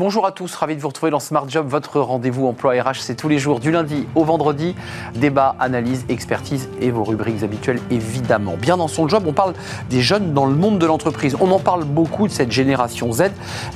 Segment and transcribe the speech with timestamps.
[0.00, 3.16] bonjour à tous, ravi de vous retrouver dans Smart Job, votre rendez-vous emploi RH, c'est
[3.16, 4.74] tous les jours du lundi au vendredi,
[5.14, 8.54] débat, analyse, expertise et vos rubriques habituelles évidemment.
[8.56, 9.52] Bien dans son job, on parle
[9.90, 11.36] des jeunes dans le monde de l'entreprise.
[11.38, 13.24] On en parle beaucoup de cette génération Z.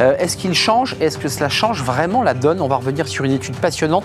[0.01, 0.97] Euh, est-ce qu'il change?
[0.99, 2.63] Est-ce que cela change vraiment la donne?
[2.63, 4.05] On va revenir sur une étude passionnante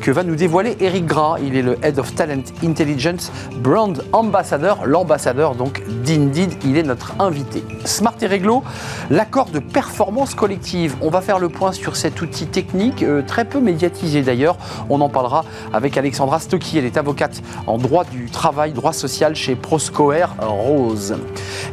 [0.00, 1.36] que va nous dévoiler Eric Gras.
[1.40, 6.52] Il est le Head of Talent Intelligence Brand Ambassador, l'ambassadeur donc d'Indeed.
[6.64, 7.62] Il est notre invité.
[7.84, 8.64] Smart et Réglo,
[9.08, 10.96] l'accord de performance collective.
[11.00, 14.56] On va faire le point sur cet outil technique, euh, très peu médiatisé d'ailleurs.
[14.88, 16.78] On en parlera avec Alexandra Stocky.
[16.78, 21.16] Elle est avocate en droit du travail, droit social chez Proscoer Rose.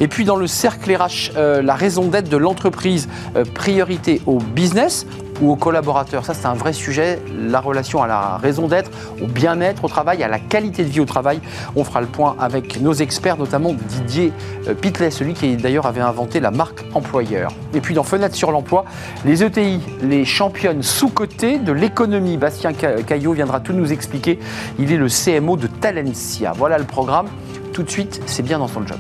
[0.02, 4.40] Et puis dans le cercle RH, euh, la raison d'être de l'entreprise, euh, priorité au
[4.40, 5.06] business
[5.42, 7.20] ou aux collaborateurs Ça, c'est un vrai sujet.
[7.36, 8.92] La relation à la raison d'être,
[9.22, 11.40] au bien-être au travail, à la qualité de vie au travail.
[11.76, 14.34] On fera le point avec nos experts, notamment Didier
[14.68, 17.52] euh, Pitlet, celui qui d'ailleurs avait inventé la marque employeur.
[17.74, 18.86] Et puis dans Fenêtre sur l'emploi,
[19.26, 22.38] les ETI, les championnes sous-cotées de l'économie.
[22.38, 24.40] Bastien Caillot viendra tout nous expliquer.
[24.80, 26.54] Il est le CMO de Talencia.
[26.56, 27.28] Voilà le programme.
[27.74, 28.98] Tout de suite, c'est bien dans son job.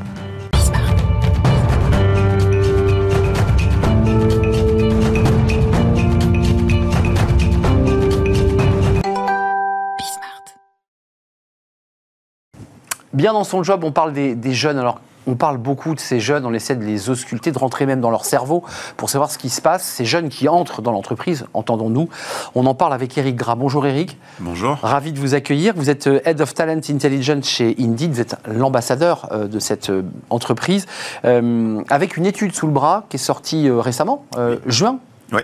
[13.17, 14.77] Bien dans son job, on parle des, jeunes.
[14.77, 17.99] Alors, on parle beaucoup de ces jeunes, on essaie de les ausculter, de rentrer même
[17.99, 18.63] dans leur cerveau
[18.95, 19.83] pour savoir ce qui se passe.
[19.83, 22.09] Ces jeunes qui entrent dans l'entreprise, entendons-nous.
[22.53, 23.55] On en parle avec Eric Gras.
[23.55, 24.19] Bonjour Eric.
[24.39, 24.77] Bonjour.
[24.83, 25.73] Ravi de vous accueillir.
[25.75, 28.11] Vous êtes euh, Head of Talent Intelligence chez Indeed.
[28.11, 30.85] Vous êtes l'ambassadeur euh, de cette euh, entreprise.
[31.23, 34.25] avec une étude sous le bras qui est sortie récemment,
[34.67, 34.99] juin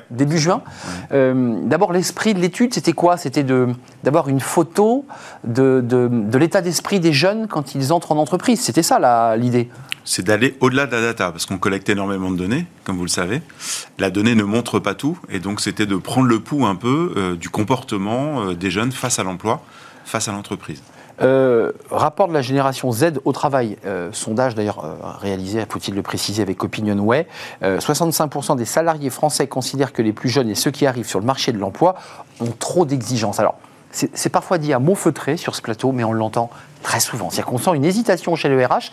[0.09, 0.61] début juin.
[1.11, 3.17] Euh, d'abord, l'esprit de l'étude, c'était quoi?
[3.17, 3.45] C'était
[4.03, 5.05] d'avoir une photo
[5.43, 8.61] de, l'état d'esprit des jeunes quand ils entrent en entreprise.
[8.61, 9.69] C'était ça l'idée
[10.05, 13.09] C'est d'aller au-delà de la data, parce qu'on collecte énormément de données, comme vous le
[13.09, 13.41] savez.
[13.99, 17.13] La donnée ne montre pas tout, et donc c'était de prendre le pouls un peu
[17.15, 19.63] euh, du comportement euh, des jeunes face à l'emploi,
[20.05, 20.81] face à l'entreprise.
[21.23, 26.01] Euh, rapport de la génération Z au travail, euh, sondage d'ailleurs euh, réalisé, faut-il le
[26.01, 27.27] préciser, avec OpinionWay.
[27.61, 31.25] 65% des salariés français considèrent que les plus jeunes et ceux qui arrivent sur le
[31.25, 31.95] marché de l'emploi
[32.41, 33.39] ont trop d'exigences.
[33.39, 33.55] Alors,
[33.91, 36.49] c'est parfois dit à mot feutré sur ce plateau, mais on l'entend
[36.81, 37.29] très souvent.
[37.29, 38.91] C'est-à-dire qu'on sent une hésitation chez le RH,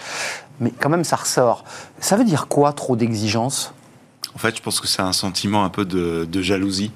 [0.61, 1.65] mais quand même ça ressort.
[2.01, 3.73] Ça veut dire quoi, trop d'exigences?
[4.35, 6.93] En fait, je pense que c'est un sentiment un peu de jalousie.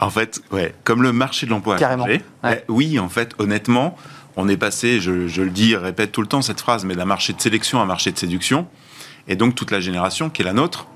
[0.00, 2.22] En fait, ouais, comme le marché de l'emploi a changé,
[2.68, 3.96] oui, en fait, honnêtement,
[4.36, 7.06] on est passé, je, le dis, je répète tout le temps cette phrase, mais d'un
[7.06, 8.66] marché de sélection à un marché de séduction.
[9.28, 10.86] Et donc, toute la génération, qui est la nôtre,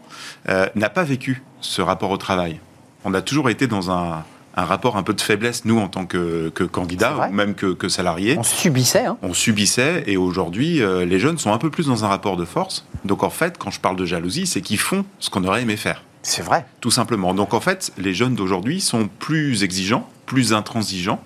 [0.48, 2.60] euh, n'a pas vécu ce rapport au travail.
[3.04, 4.24] On a toujours été dans un,
[4.54, 7.88] rapport un peu de faiblesse, nous, en tant que, que candidats, ou même que, que
[7.88, 8.36] salariés.
[8.38, 9.06] On subissait.
[9.06, 9.16] Hein.
[9.22, 12.44] On subissait, et aujourd'hui, euh, les jeunes sont un peu plus dans un rapport de
[12.44, 12.84] force.
[13.06, 15.78] Donc, en fait, quand je parle de jalousie, c'est qu'ils font ce qu'on aurait aimé
[15.78, 16.02] faire.
[16.22, 16.66] C'est vrai.
[16.80, 17.34] Tout simplement.
[17.34, 21.20] Donc en fait, les jeunes d'aujourd'hui sont plus exigeants, plus intransigeants.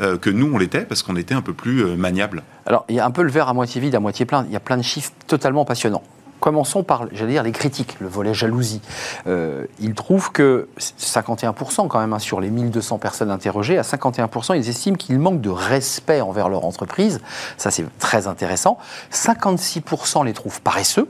[0.00, 2.42] Euh, que nous, on l'était, parce qu'on était un peu plus euh, maniable.
[2.66, 4.44] Alors, il y a un peu le verre à moitié vide, à moitié plein.
[4.46, 6.02] Il y a plein de chiffres totalement passionnants.
[6.40, 8.80] Commençons par, j'allais dire, les critiques, le volet jalousie.
[9.28, 14.56] Euh, ils trouvent que 51% quand même, hein, sur les 1200 personnes interrogées, à 51%,
[14.56, 17.20] ils estiment qu'il manque de respect envers leur entreprise.
[17.58, 18.76] Ça, c'est très intéressant.
[19.12, 21.08] 56% les trouvent paresseux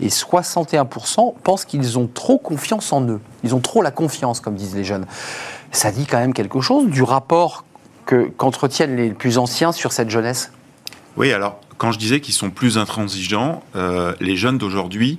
[0.00, 3.20] et 61% pensent qu'ils ont trop confiance en eux.
[3.42, 5.06] Ils ont trop la confiance, comme disent les jeunes.
[5.72, 7.64] Ça dit quand même quelque chose du rapport
[8.06, 10.52] qu'entretiennent les plus anciens sur cette jeunesse?
[11.16, 15.18] Oui, alors quand je disais qu'ils sont plus intransigeants, euh, les jeunes d'aujourd'hui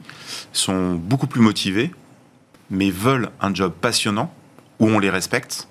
[0.54, 1.92] sont beaucoup plus motivés,
[2.70, 4.32] mais veulent un job passionnant
[4.80, 5.68] où on les respecte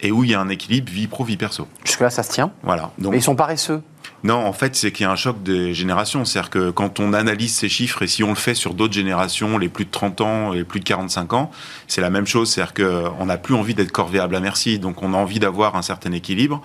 [0.00, 1.66] et où il y a un équilibre vie pro vie perso.
[1.84, 2.52] Jusque-là, ça se tient?
[2.62, 2.92] Voilà.
[2.98, 3.82] Donc, mais ils sont paresseux.
[4.24, 6.24] Non, en fait, c'est qu'il y a un choc des générations.
[6.24, 9.58] C'est-à-dire que quand on analyse ces chiffres, et si on le fait sur d'autres générations,
[9.58, 11.50] les plus de 30 ans, les plus de 45 ans,
[11.86, 12.50] c'est la même chose.
[12.50, 14.80] C'est-à-dire qu'on n'a plus envie d'être corvéable à merci.
[14.80, 16.62] Donc, on a envie d'avoir un certain équilibre.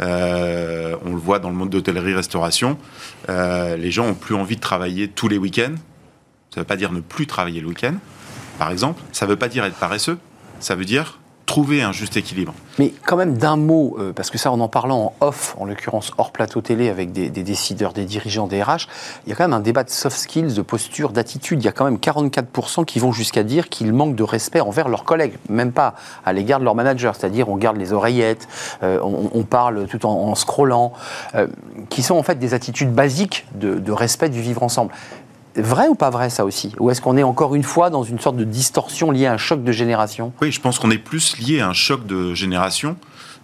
[0.00, 2.78] Euh, on le voit dans le monde d'hôtellerie-restauration.
[3.28, 5.74] Euh, les gens ont plus envie de travailler tous les week-ends.
[6.54, 7.94] Ça ne veut pas dire ne plus travailler le week-end,
[8.58, 9.02] par exemple.
[9.12, 10.18] Ça ne veut pas dire être paresseux.
[10.60, 12.54] Ça veut dire trouver un juste équilibre.
[12.78, 15.64] Mais quand même d'un mot, euh, parce que ça, en en parlant en off, en
[15.64, 18.88] l'occurrence hors plateau télé avec des, décideurs, des dirigeants des RH,
[19.26, 21.62] il y a quand même un débat de soft skills, de posture, d'attitude.
[21.62, 24.88] Il y a quand même 44% qui vont jusqu'à dire qu'ils manquent de respect envers
[24.88, 25.94] leurs collègues, même pas
[26.24, 28.48] à l'égard de leur manager, c'est-à-dire on garde les oreillettes,
[28.82, 30.92] euh, on, parle tout en, scrollant,
[31.34, 31.46] euh,
[31.90, 34.90] qui sont en fait des attitudes basiques de respect du vivre ensemble.
[35.56, 36.72] Vrai ou pas vrai ça aussi?
[36.78, 39.38] Ou est-ce qu'on est encore une fois dans une sorte de distorsion liée à un
[39.38, 40.32] choc de génération?
[40.40, 42.96] Oui, je pense qu'on est plus lié à un choc de génération.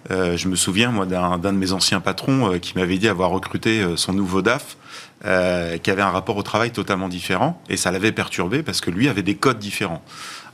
[0.09, 4.13] je me souviens, moi, d'un de mes anciens patrons qui m'avait dit avoir recruté son
[4.13, 4.77] nouveau DAF,
[5.23, 9.09] qui avait un rapport au travail totalement différent, et ça l'avait perturbé parce que lui
[9.09, 10.03] avait des codes différents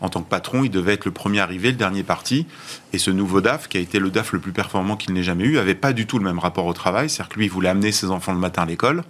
[0.01, 2.47] en tant que patron, il devait être le premier arrivé, le dernier parti.
[2.93, 5.45] Et ce nouveau DAF, qui a été le DAF le plus performant qu'il n'ait jamais
[5.45, 7.09] eu, avait pas du tout le même rapport au travail.
[7.09, 9.03] C'est-à-dire que lui, il voulait amener ses enfants le matin à l'école,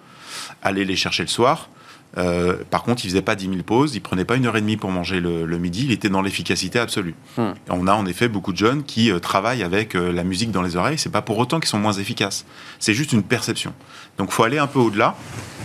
[0.63, 1.69] aller les chercher le soir.
[2.19, 4.61] Euh, par contre, il faisait pas 10 000 pauses, il prenait pas une heure et
[4.61, 7.15] demie pour manger le, midi, il était dans l'efficacité absolue.
[7.37, 7.53] Hmm.
[7.69, 10.63] On a en effet beaucoup de jeunes qui euh, travaillent avec euh, la musique dans
[10.63, 10.99] les oreilles.
[10.99, 12.47] C'est pas pour autant qu'ils sont moins efficaces.
[12.79, 13.75] C'est juste une perception.
[14.19, 15.15] Donc, faut aller un peu au-delà.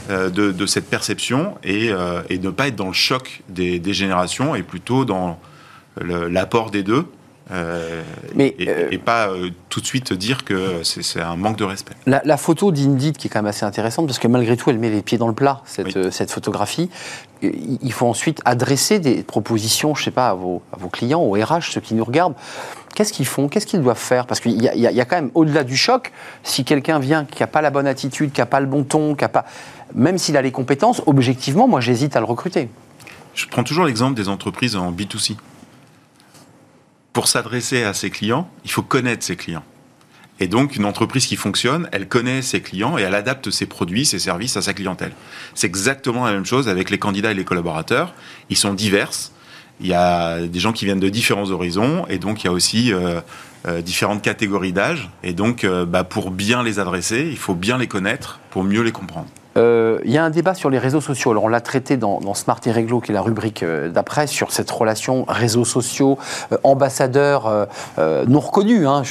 [0.10, 1.90] De, cette perception et,
[2.30, 5.40] et, ne pas être dans le choc des, générations et plutôt dans
[6.02, 7.06] l'apport des deux.
[7.52, 8.02] Euh,
[8.36, 9.30] Mais, et, pas
[9.70, 11.94] tout de suite dire que c'est un manque de respect.
[12.06, 14.90] La, photo d'Indeed qui est quand même assez intéressante parce que malgré tout elle met
[14.90, 16.90] les pieds dans le plat cette, cette photographie.
[17.44, 21.32] Il faut ensuite adresser des propositions, je sais pas, à vos, à vos clients, aux
[21.32, 22.36] RH, ceux qui nous regardent.
[22.94, 23.48] Qu'est-ce qu'ils font?
[23.48, 24.28] Qu'est-ce qu'ils doivent faire?
[24.28, 26.12] Parce qu'il y, y, a quand même, au-delà du choc,
[26.44, 29.16] si quelqu'un vient qui n'a pas la bonne attitude, qui n'a pas le bon ton,
[29.16, 29.46] qui a pas
[29.96, 32.70] même s'il a les compétences, objectivement, moi j'hésite à le recruter.
[33.34, 35.38] Je prends toujours l'exemple des entreprises en B2C.
[37.14, 39.64] Pour s'adresser à ses clients, il faut connaître ses clients.
[40.40, 44.06] Et donc, une entreprise qui fonctionne, elle connaît ses clients et elle adapte ses produits,
[44.08, 45.12] ses services à sa clientèle.
[45.54, 48.16] C'est exactement la même chose avec les candidats et les collaborateurs.
[48.50, 49.12] Ils sont divers.
[49.82, 52.54] Il y a des gens qui viennent de différents horizons et donc il y a
[52.54, 53.22] aussi euh,
[53.68, 55.12] euh, différentes catégories d'âge.
[55.22, 58.82] Et donc, euh, bah, pour bien les adresser, il faut bien les connaître pour mieux
[58.82, 59.28] les comprendre.
[59.58, 61.32] Euh, il y a un débat sur les réseaux sociaux.
[61.32, 64.52] Alors, on l'a traité dans, Smart et Réglo, qui est la rubrique euh, d'après, sur
[64.52, 66.18] cette relation réseaux sociaux,
[66.52, 67.68] euh, ambassadeurs
[67.98, 68.88] non reconnus.
[68.88, 69.04] Hein,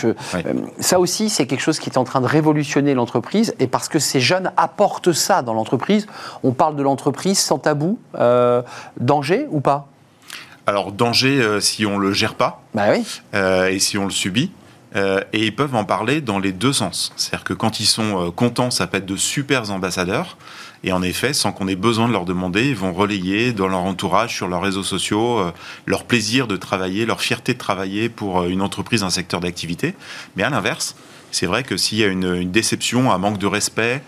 [0.78, 3.54] ça aussi, c'est quelque chose qui est en train de révolutionner l'entreprise.
[3.58, 6.06] Et parce que ces jeunes apportent ça dans l'entreprise,
[6.42, 7.98] on parle de l'entreprise sans tabou.
[8.98, 9.86] danger ou pas?
[10.66, 13.22] Alors danger si on le gère pas bah oui.
[13.34, 14.52] et si on le subit.
[14.96, 17.12] Euh, et ils peuvent en parler dans les deux sens.
[17.16, 20.36] C'est-à-dire que quand ils sont euh, contents, ça peut être de super ambassadeurs.
[20.82, 23.80] Et en effet, sans qu'on ait besoin de leur demander, ils vont relayer dans leur
[23.80, 25.52] entourage, sur leurs réseaux sociaux, euh,
[25.86, 29.94] leur plaisir de travailler, leur fierté de travailler pour une entreprise, un secteur d'activité.
[30.36, 30.96] Mais à l'inverse,
[31.30, 34.02] c'est vrai que s'il y a une, déception, un manque de respect,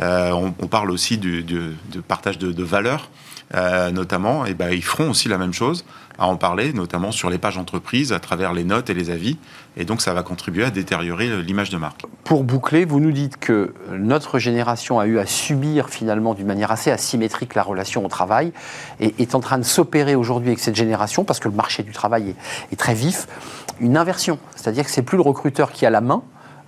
[0.00, 1.74] on, parle aussi du, de
[2.06, 3.10] partage de, de valeurs,
[3.54, 5.84] notamment, et ben, ils feront aussi la même chose
[6.18, 9.38] à en parler, notamment sur les pages entreprises, à travers les notes et les avis.
[9.76, 12.02] Et donc, ça va contribuer à détériorer l'image de marque.
[12.24, 16.72] Pour boucler, vous nous dites que notre génération a eu à subir finalement d'une manière
[16.72, 18.52] assez asymétrique la relation au travail
[18.98, 21.92] et est en train de s'opérer aujourd'hui avec cette génération, parce que le marché du
[21.92, 23.28] travail est, est très vif,
[23.80, 24.40] une inversion.
[24.56, 26.22] C'est-à-dire que c'est plus le recruteur qui a la main,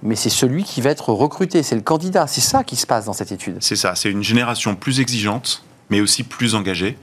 [0.05, 2.27] mais c'est celui qui va être recruté, c'est le candidat.
[2.29, 3.57] C'est ça qui se passe dans cette étude.
[3.61, 6.97] C'est ça, c'est une génération plus exigeante, mais aussi plus engagée.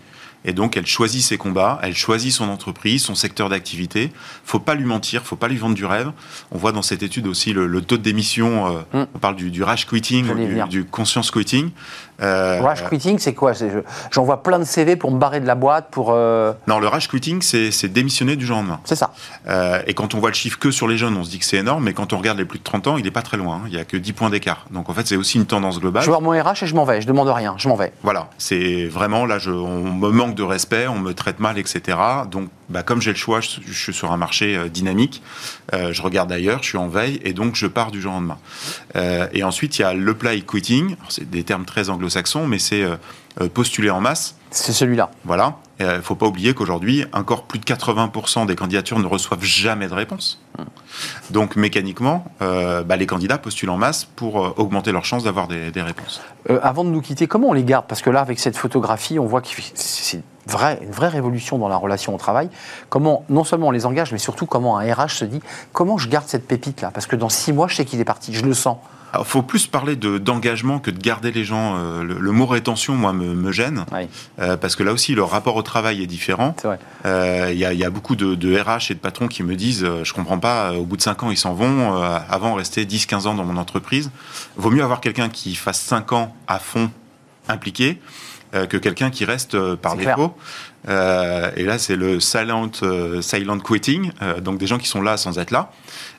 [0.46, 4.12] Et donc, elle choisit ses combats, elle choisit son entreprise, son secteur d'activité.
[4.46, 6.12] Faut pas lui mentir, faut pas lui vendre du rêve.
[6.52, 8.78] On voit dans cette étude aussi le, taux de démission.
[8.94, 9.08] Euh, mm.
[9.14, 11.72] On parle du, du rash quitting, du, du, conscience quitting.
[12.22, 13.54] Euh, rush quitting, c'est quoi?
[14.12, 16.12] J'envoie plein de CV pour me barrer de la boîte, pour...
[16.12, 18.80] Euh, non, le rush quitting, c'est démissionner du jour au lendemain.
[18.86, 19.12] C'est ça.
[19.48, 21.46] Euh, et quand on voit le chiffre que sur les jeunes, on se dit que
[21.46, 23.38] c'est énorme, mais quand on regarde les plus de 30 ans, il n'est pas très
[23.38, 23.58] loin.
[23.58, 23.68] Hein.
[23.68, 24.66] Il n'y a que 10 points d'écart.
[24.72, 26.04] Donc en fait, c'est aussi une tendance globale.
[26.04, 27.94] Je vois mon RH et je m'en vais, je demande rien, je m'en vais.
[28.04, 31.98] Voilà, c'est vraiment, là, je, on me manque de respect, on me traite mal, etc.
[32.30, 35.22] Donc bah, comme j'ai le choix, je, suis sur un marché dynamique,
[35.72, 38.38] je regarde ailleurs, je suis en veille, et donc je pars du jour au lendemain.
[39.34, 42.82] et ensuite, il y a le play quitting, c'est des termes très anglo-saxons, mais c'est
[42.82, 42.96] euh,
[43.42, 44.36] euh, postuler en masse.
[44.50, 45.12] C'est celui-là.
[45.26, 45.58] Voilà.
[45.80, 49.88] Il ne faut pas oublier qu'aujourd'hui, encore plus de 80% des candidatures ne reçoivent jamais
[49.88, 50.42] de réponse.
[51.30, 55.70] Donc mécaniquement, euh, bah, les candidats postulent en masse pour augmenter leurs chances d'avoir des,
[55.76, 56.22] réponses.
[56.64, 57.86] avant de nous quitter, comment on les garde?
[57.88, 61.68] Parce que là, avec cette photographie, on voit que c'est vrai, une vraie révolution dans
[61.68, 62.50] la relation au travail.
[62.90, 65.42] Comment, non seulement on les engage, mais surtout comment un RH se dit
[65.74, 66.90] comment je garde cette pépite-là?
[66.92, 68.78] Parce que dans six mois, je sais qu'il est parti, je le sens.
[69.18, 71.78] Il faut plus parler d'engagement que de garder les gens.
[71.78, 73.86] Euh, le, mot rétention, moi, me, gêne.
[74.40, 76.56] Euh, parce que là aussi, leur rapport au travail est différent.
[77.06, 79.88] Euh, il y, y, a beaucoup de, de, RH et de patrons qui me disent
[80.04, 82.02] Je comprends pas, au bout de 5 ans, ils s'en vont.
[82.02, 84.12] avant, rester 10-15 ans dans mon entreprise.
[84.56, 86.90] Vaut mieux avoir quelqu'un qui fasse 5 ans à fond
[87.48, 88.00] impliqué
[88.54, 90.36] que quelqu'un qui reste par défaut.
[90.88, 92.72] Euh, et là, c'est le silent,
[93.22, 94.12] silent quitting,
[94.42, 95.72] donc des gens qui sont là sans être là.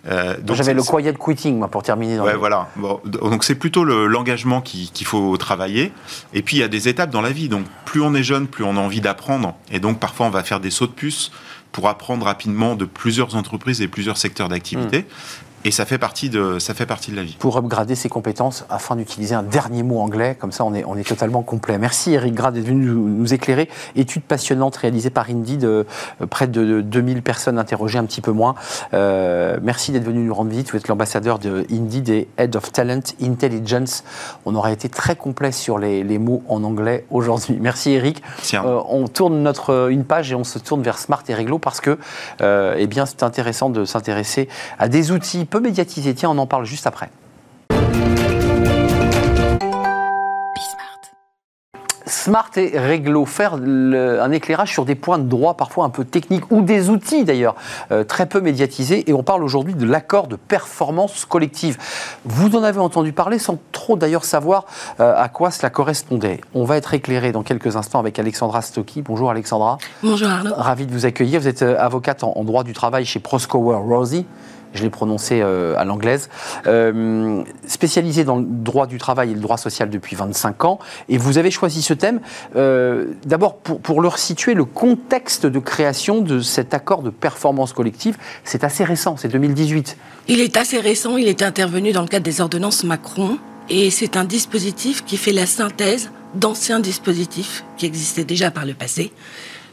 [0.09, 2.21] Euh, J'avais le quiet quitting, moi, pour terminer.
[2.21, 2.69] ouais, voilà.
[3.05, 5.93] donc c'est plutôt l'engagement qu'il faut travailler.
[6.35, 7.49] Et puis il y a des étapes dans la vie.
[7.49, 9.55] Donc plus on est jeune, plus on a envie d'apprendre.
[9.71, 11.31] Et donc parfois on va faire des sauts de puce
[11.73, 15.01] pour apprendre rapidement de plusieurs entreprises et plusieurs secteurs d'activité.
[15.01, 15.05] Hmm.
[15.65, 17.37] Et ça fait partie de, ça fait partie de la vie.
[17.39, 20.97] Pour upgrader ses compétences afin d'utiliser un dernier mot anglais, comme ça on est, on
[20.97, 21.79] est totalement complet.
[21.79, 23.69] Merci Eric Grad d'être venu nous, éclairer.
[23.97, 25.87] Étude passionnante réalisée par Indeed, de
[26.23, 28.55] euh, près de 2000 personnes interrogées, un petit peu moins.
[28.95, 30.71] Euh, merci d'être venu nous rendre visite.
[30.71, 34.05] Vous êtes l'ambassadeur de Indeed et Head of Talent Intelligence.
[34.45, 37.57] On aurait été très complet sur les, les mots en anglais aujourd'hui.
[37.61, 38.23] Merci Eric.
[38.55, 41.81] Euh, on tourne notre, une page et on se tourne vers Smart et Réglo parce
[41.81, 41.99] que
[42.41, 44.49] eh bien, c'est intéressant de s'intéresser
[44.79, 46.15] à des outils peu médiatisé.
[46.15, 47.11] Tiens, on en parle juste après.
[52.29, 56.51] Smart et Réglo, faire un éclairage sur des points de droit parfois un peu techniques
[56.51, 57.55] ou des outils d'ailleurs
[57.91, 59.09] euh, très peu médiatisés.
[59.09, 61.79] Et on parle aujourd'hui de l'accord de performance collective.
[62.25, 64.65] Vous en avez entendu parler sans trop d'ailleurs savoir
[65.01, 66.41] euh, à quoi cela correspondait.
[66.55, 69.03] On va être éclairé dans quelques instants avec Alexandra Stocky.
[69.03, 69.79] Bonjour Alexandra.
[70.03, 70.55] Bonjour Arnaud.
[70.55, 71.41] Ravi de vous accueillir.
[71.41, 74.27] Vous êtes euh, avocate en, en droit du travail chez Proskauer Rosie
[74.75, 76.29] je l'ai prononcé euh, à l'anglaise,
[76.67, 80.79] euh, spécialisé dans le droit du travail et le droit social depuis 25 ans.
[81.09, 82.21] Et vous avez choisi ce thème,
[82.57, 88.17] euh, d'abord pour, leur situer le contexte de création de cet accord de performance collective.
[88.45, 89.97] C'est assez récent, c'est 2018.
[90.29, 93.39] Il est assez récent, il est intervenu dans le cadre des ordonnances Macron.
[93.71, 98.75] Et c'est un dispositif qui fait la synthèse d'anciens dispositifs qui existaient déjà par le
[98.75, 99.13] passé.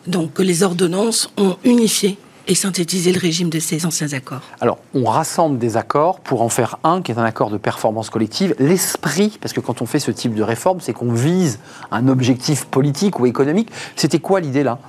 [0.08, 5.06] Donc les ordonnances ont unifié et synthétiser le régime de ces anciens accords Alors, on
[5.06, 8.56] rassemble des accords pour en faire un qui est un accord de performance collective.
[8.60, 11.60] L'esprit, parce que quand on fait ce type de réforme, c'est qu'on vise
[11.92, 13.70] un objectif politique ou économique.
[13.96, 14.80] C'était quoi l'idée là?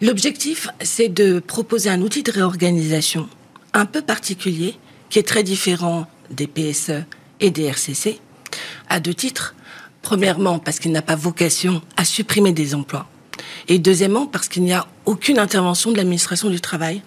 [0.00, 3.28] L'objectif, c'est de proposer un outil de réorganisation
[3.72, 4.76] un peu particulier
[5.10, 7.04] qui est très différent des PSE
[7.40, 8.18] et des RCC,
[8.88, 9.54] à deux titres.
[10.02, 13.06] Premièrement, parce qu'il n'a pas vocation à supprimer des emplois
[13.68, 17.02] et deuxièmement, parce qu'il n'y a aucune intervention de l'administration du travail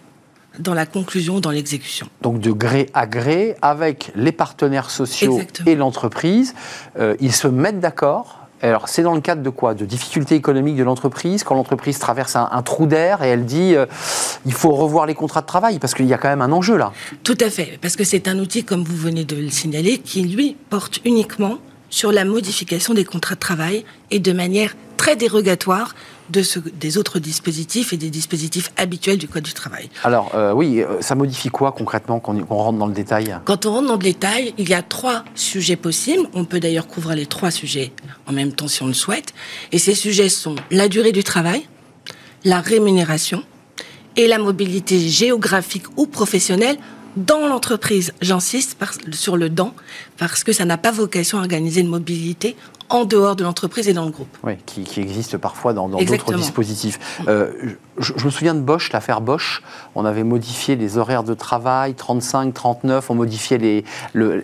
[0.60, 2.08] dans la conclusion, dans l'exécution.
[2.22, 6.56] Donc de gré à gré, avec les partenaires sociaux et l'entreprise,
[7.00, 8.40] euh, ils se mettent d'accord.
[8.64, 9.76] Alors c'est dans le cadre de quoi?
[9.76, 13.86] De difficultés économiques de l'entreprise, quand l'entreprise traverse un, trou d'air et elle dit euh,
[14.48, 16.76] il faut revoir les contrats de travail, parce qu'il y a quand même un enjeu
[16.76, 16.92] là.
[17.24, 20.24] Tout à fait, parce que c'est un outil, comme vous venez de le signaler, qui
[20.24, 21.60] lui porte uniquement
[21.90, 25.94] sur la modification des contrats de travail et de manière très dérogatoire
[26.29, 29.89] de ce, des autres dispositifs et des dispositifs habituels du Code du travail.
[30.03, 33.38] Alors euh, oui, euh, ça modifie quoi concrètement quand on rentre dans le détail?
[33.46, 36.27] Quand on rentre dans le détail, il y a trois sujets possibles.
[36.34, 37.91] On peut d'ailleurs couvrir les trois sujets
[38.27, 39.34] en même temps si on le souhaite.
[39.72, 41.67] Et ces sujets sont la durée du travail,
[42.43, 43.43] la rémunération
[44.15, 46.77] et la mobilité géographique ou professionnelle
[47.18, 48.14] dans l'entreprise.
[48.22, 48.78] J'insiste
[49.12, 49.74] sur le dans,
[50.18, 52.56] parce que ça n'a pas vocation à organiser une mobilité
[52.90, 54.30] en dehors de l'entreprise et dans le groupe.
[54.44, 57.00] Oui, qui, existe parfois dans d'autres dispositifs.
[57.28, 57.52] Euh,
[57.98, 59.62] je, me souviens de Bosch, l'affaire Bosch.
[59.96, 63.84] On avait modifié les horaires de travail, 35, 39, on modifiait les.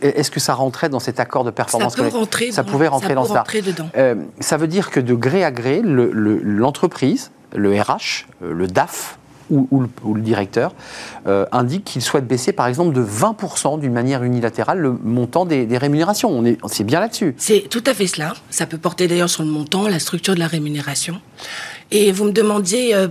[0.01, 3.15] Est-ce que ça rentrait dans cet accord de performance Ça, peut rentrer ça pouvait rentrer
[3.15, 3.43] dans ça.
[3.53, 3.89] Dedans.
[3.95, 9.17] Euh, ça veut dire que de gré à gré, l'entreprise, le, le RH, le DAF,
[9.53, 10.73] ou, le, directeur
[11.27, 15.77] euh, indique qu'il souhaite baisser par exemple de 20% d'une manière unilatérale le montant des,
[15.77, 16.29] rémunérations.
[16.29, 17.35] On est, c'est bien là-dessus.
[17.37, 18.33] C'est tout à fait cela.
[18.49, 21.21] Ça peut porter d'ailleurs sur le montant, la structure de la rémunération.
[21.91, 23.07] Et vous me demandiez euh,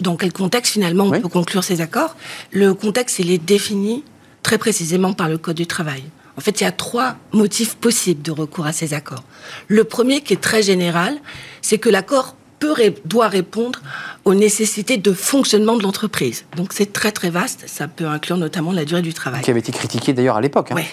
[0.00, 2.16] dans quel contexte finalement on peut conclure ces accords.
[2.52, 4.04] Le contexte, il est défini
[4.42, 6.02] très précisément par le Code du travail.
[6.36, 9.24] En fait, il y a trois motifs possibles de recours à ces accords.
[9.68, 11.18] Le premier, qui est très général,
[11.60, 12.74] c'est que l'accord peut,
[13.04, 13.80] doit répondre
[14.24, 16.44] aux nécessités de fonctionnement de l'entreprise.
[16.56, 19.42] Donc c'est très très vaste, ça peut inclure notamment la durée du travail.
[19.42, 20.70] Qui avait été critiqué d'ailleurs à l'époque.
[20.70, 20.76] Hein.
[20.76, 20.84] Oui.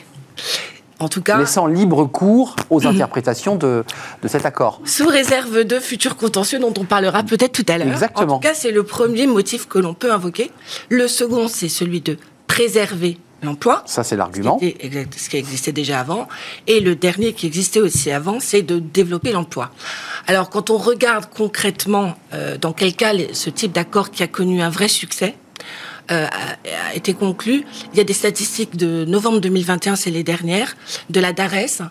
[1.00, 3.84] En tout cas, laissant libre cours aux interprétations de,
[4.24, 4.82] de, cet accord.
[4.84, 7.88] Sous réserve de futurs contentieux dont on parlera peut-être tout à l'heure.
[7.88, 8.36] Exactement.
[8.36, 10.50] En tout cas, c'est le premier motif que l'on peut invoquer.
[10.90, 13.84] Le second, c'est celui de préserver l'emploi.
[13.86, 14.60] Ça, c'est l'argument.
[14.60, 16.28] Ce, qui existait déjà avant.
[16.68, 19.72] Et le dernier qui existait aussi avant, c'est de développer l'emploi.
[20.28, 24.62] Alors, quand on regarde concrètement euh, dans quel cas ce type d'accord qui a connu
[24.62, 25.36] un vrai succès,
[26.10, 26.26] euh,
[26.90, 27.66] a, été conclu.
[27.92, 30.78] Il y a des statistiques de novembre 2021, c'est les dernières,
[31.10, 31.82] de la DARES.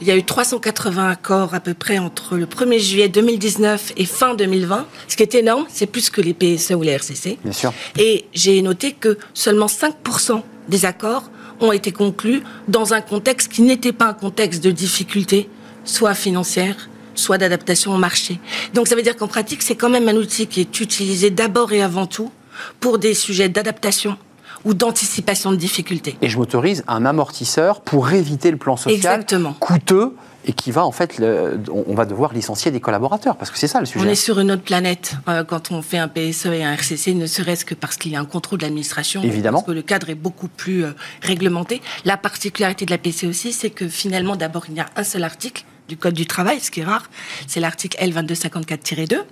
[0.00, 4.06] Il y a eu 380 accords à peu près entre le 1er juillet 2019 et
[4.06, 7.38] fin 2020, ce qui est énorme, c'est plus que les PSE ou les RCC.
[7.44, 7.72] Bien sûr.
[7.98, 13.62] Et j'ai noté que seulement 5% des accords ont été conclus dans un contexte qui
[13.62, 15.48] n'était pas un contexte de difficulté,
[15.84, 18.38] soit financière, soit d'adaptation au marché.
[18.74, 21.72] Donc ça veut dire qu'en pratique, c'est quand même un outil qui est utilisé d'abord
[21.72, 22.30] et avant tout
[22.80, 24.16] pour des sujets d'adaptation
[24.64, 26.16] ou d'anticipation de difficultés.
[26.20, 29.52] Et je m'autorise un amortisseur pour éviter le plan social Exactement.
[29.54, 31.20] coûteux et qui va en fait,
[31.70, 34.04] on va devoir licencier des collaborateurs parce que c'est ça le sujet.
[34.04, 37.14] On est sur une autre planète euh, quand on fait un PSE et un RCC,
[37.14, 39.82] ne serait-ce que parce qu'il y a un contrôle de l'administration, évidemment, parce que le
[39.82, 40.92] cadre est beaucoup plus euh,
[41.22, 41.82] réglementé.
[42.04, 45.24] La particularité de la PCE aussi, c'est que finalement, d'abord, il y a un seul
[45.24, 47.08] article du Code du travail, ce qui est rare,
[47.46, 49.22] c'est l'article L2254-2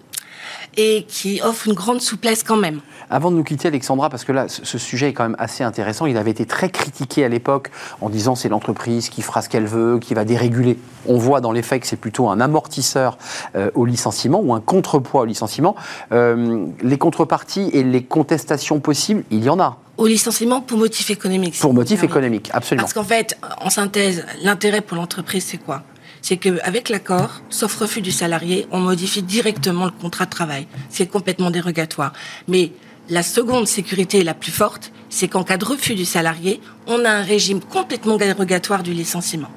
[0.76, 2.80] et qui offre une grande souplesse quand même.
[3.08, 6.06] Avant de nous quitter, Alexandra, parce que là, ce sujet est quand même assez intéressant.
[6.06, 7.70] Il avait été très critiqué à l'époque
[8.00, 10.78] en disant c'est l'entreprise qui fera ce qu'elle veut, qui va déréguler.
[11.06, 13.16] On voit dans les faits que c'est plutôt un amortisseur
[13.54, 15.76] euh, au licenciement ou un contrepoids au licenciement.
[16.12, 19.78] Euh, les contreparties et les contestations possibles, il y en a.
[19.98, 21.58] Au licenciement pour motif économique.
[21.58, 22.82] Pour motif économique, absolument.
[22.82, 25.82] Parce qu'en fait, en synthèse, l'intérêt pour l'entreprise, c'est quoi?
[26.26, 30.66] C'est qu'avec l'accord, sauf refus du salarié, on modifie directement le contrat de travail.
[30.90, 32.12] C'est complètement dérogatoire.
[32.48, 32.72] Mais
[33.08, 37.10] la seconde sécurité la plus forte, c'est qu'en cas de refus du salarié, on a
[37.10, 39.52] un régime complètement dérogatoire du licenciement.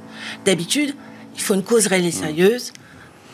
[0.45, 0.93] D'habitude,
[1.35, 2.71] il faut une cause réelle et sérieuse.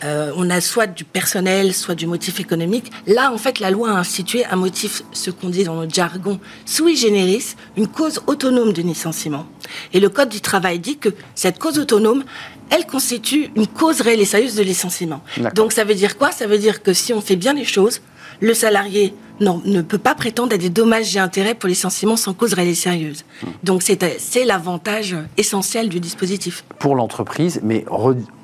[0.06, 2.92] Euh, on a soit du personnel, soit du motif économique.
[3.08, 6.40] Là, en fait, la loi a institué un motif, ce qu'on dit dans notre jargon,
[6.66, 9.46] sui generis, une cause autonome de licenciement.
[9.94, 12.24] Et le Code du travail dit que cette cause autonome,
[12.70, 15.22] elle constitue une cause réelle et sérieuse de licenciement.
[15.56, 16.32] Donc ça veut dire quoi?
[16.32, 18.02] Ça veut dire que si on fait bien les choses,
[18.42, 22.54] le salarié ne peut pas prétendre à des dommages et intérêts pour licenciement sans cause
[22.54, 23.26] réelle et sérieuse.
[23.44, 23.48] Hmm.
[23.64, 26.64] Donc c'est l'avantage essentiel du dispositif.
[26.80, 27.86] Pour l'entreprise, mais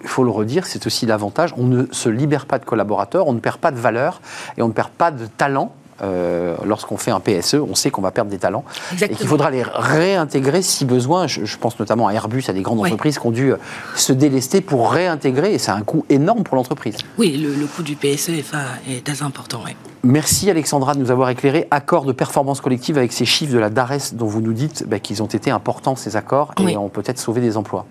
[0.03, 3.33] il faut le redire, c'est aussi l'avantage, on ne se libère pas de collaborateurs, on
[3.33, 4.21] ne perd pas de valeur
[4.57, 5.73] et on ne perd pas de talent
[6.03, 8.63] euh, lorsqu'on fait un PSE, on sait qu'on va perdre des talents
[9.01, 11.27] et qu'il faudra les réintégrer si besoin.
[11.27, 13.57] Je, pense notamment à Airbus, à des grandes entreprises qui ont dû euh,
[13.95, 16.97] se délester pour réintégrer et c'est un coût énorme pour l'entreprise.
[17.17, 19.61] Oui, le, coût du PSE est, très important.
[20.03, 21.67] Merci Alexandra de nous avoir éclairé.
[21.71, 24.99] Accord de performance collective avec ces chiffres de la DARES dont vous nous dites bah,
[24.99, 27.85] qu'ils ont été importants ces accords et ont peut-être sauvé des emplois.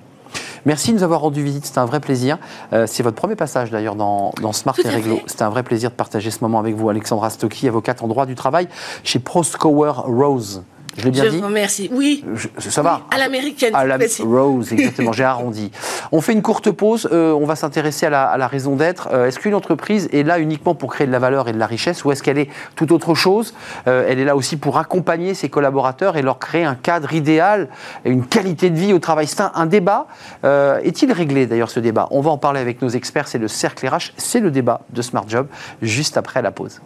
[0.66, 2.38] Merci de nous avoir rendu visite, c'était un vrai plaisir.
[2.72, 5.20] Euh, c'est votre premier passage d'ailleurs dans, Smart et Réglo.
[5.26, 8.26] C'était un vrai plaisir de partager ce moment avec vous, Alexandra Stocky, avocate en droit
[8.26, 8.68] du travail
[9.04, 10.62] chez Proskower Rose.
[10.96, 11.30] Je l'ai bien dit.
[11.30, 11.88] Je vous remercie.
[11.92, 12.24] Oui.
[12.58, 13.02] ça va.
[13.10, 13.74] à l'américaine.
[13.74, 15.12] À la Rose, exactement.
[15.12, 15.70] J'ai arrondi.
[16.12, 17.08] On fait une courte pause.
[17.12, 19.08] Euh, on va s'intéresser à, la, raison d'être.
[19.12, 21.66] Euh, est-ce qu'une entreprise est là uniquement pour créer de la valeur et de la
[21.66, 23.54] richesse, ou est-ce qu'elle est tout autre chose?
[23.86, 27.68] Elle est là aussi pour accompagner ses collaborateurs et leur créer un cadre idéal
[28.04, 29.26] et une qualité de vie au travail.
[29.26, 30.06] C'est un, débat.
[30.44, 32.08] Est-il réglé d'ailleurs ce débat?
[32.10, 33.28] On va en parler avec nos experts.
[33.28, 34.12] C'est le cercle RH.
[34.16, 35.46] C'est le débat de Smart Job
[35.82, 36.80] juste après la pause.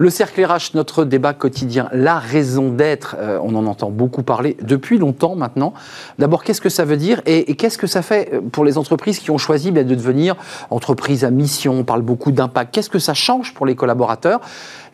[0.00, 4.56] Le cercle RH, notre débat quotidien, la raison d'être, euh, on en entend beaucoup parler
[4.62, 5.74] depuis longtemps maintenant.
[6.20, 9.18] D'abord, qu'est-ce que ça veut dire et, qu'est-ce que ça fait euh, pour les entreprises
[9.18, 10.36] qui ont choisi ben, de devenir
[10.70, 12.72] entreprises à mission On parle beaucoup d'impact.
[12.72, 14.40] Qu'est-ce que ça change pour les collaborateurs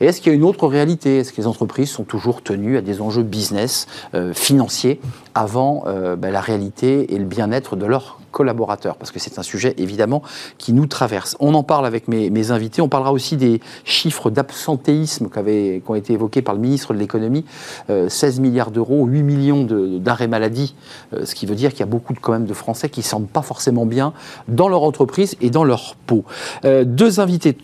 [0.01, 1.19] Et est-ce qu'il y a une autre réalité?
[1.19, 5.03] Est-ce que les entreprises sont toujours tenues à des enjeux business, euh, financiers,
[5.35, 5.85] avant
[6.17, 10.23] ben, la réalité et le bien-être de leurs collaborateurs, parce que c'est un sujet évidemment
[10.59, 11.37] qui nous traverse.
[11.41, 16.13] On en parle avec mes, invités, on parlera aussi des chiffres d'absentéisme qui, ont été
[16.13, 17.45] évoqués par le ministre de l'économie,
[17.89, 20.75] 16 euh, milliards d'euros, 8 millions d'arrêts maladie,
[21.15, 23.01] euh, ce qui veut dire qu'il y a beaucoup de, quand même de Français qui
[23.01, 24.13] ne se sentent pas forcément bien
[24.49, 26.25] dans leur entreprise et dans leur peau.
[26.65, 27.57] Euh, deux invités,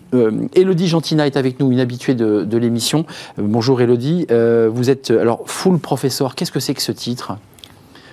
[0.54, 3.04] Elodie Gentina est avec nous, une habituée de, de l'émission.
[3.38, 7.33] bonjour Elodie, vous êtes alors full professeur, qu'est-ce que c'est que ce titre?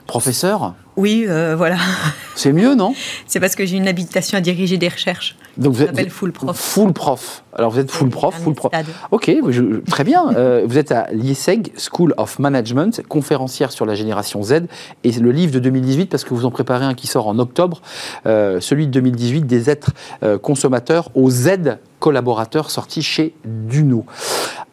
[0.07, 1.75] Professeur Oui, euh, voilà.
[2.35, 2.93] C'est mieux, non
[3.27, 5.35] C'est parce que j'ai une habilitation à diriger des recherches.
[5.57, 6.57] Donc vous êtes full prof.
[6.57, 7.43] Full prof.
[7.53, 8.71] Alors vous êtes full prof, full prof.
[9.11, 9.31] Ok,
[9.87, 10.33] très bien.
[10.35, 14.67] Euh, vous êtes à l'IESEG, School of Management, conférencière sur la génération Z,
[15.03, 17.81] et le livre de 2018 parce que vous en préparez un qui sort en octobre,
[18.25, 19.91] euh, celui de 2018 des êtres
[20.41, 24.05] consommateurs aux Z collaborateurs sorti chez Duno.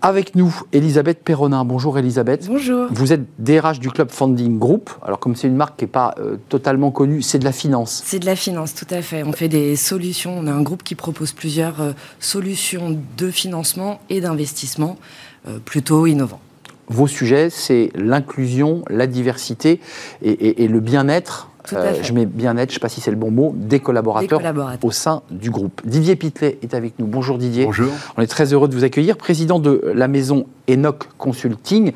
[0.04, 1.64] Avec nous, Elisabeth Perronin.
[1.64, 2.46] Bonjour Elisabeth.
[2.46, 2.88] Bonjour.
[2.90, 4.90] Vous êtes DRH du Club Funding Group.
[5.00, 8.02] Alors comme c'est une marque qui n'est pas euh, totalement connue, c'est de la finance.
[8.04, 9.22] C'est de la finance, tout à fait.
[9.22, 10.36] On fait des solutions.
[10.38, 14.98] On a un groupe qui propose plusieurs euh, solutions de financement et d'investissement
[15.48, 16.40] euh, plutôt innovants.
[16.88, 19.80] Vos sujets, c'est l'inclusion, la diversité
[20.22, 23.30] et le bien-être euh, je mets bien-être, je ne sais pas si c'est le bon
[23.30, 24.40] mot, des collaborateurs,
[24.82, 25.80] au sein du groupe.
[25.84, 27.06] Didier Pitlet est avec nous.
[27.06, 27.64] Bonjour Didier.
[27.64, 27.90] Bonjour.
[28.16, 31.92] On est très heureux de vous accueillir, président de la maison Enoch Consulting.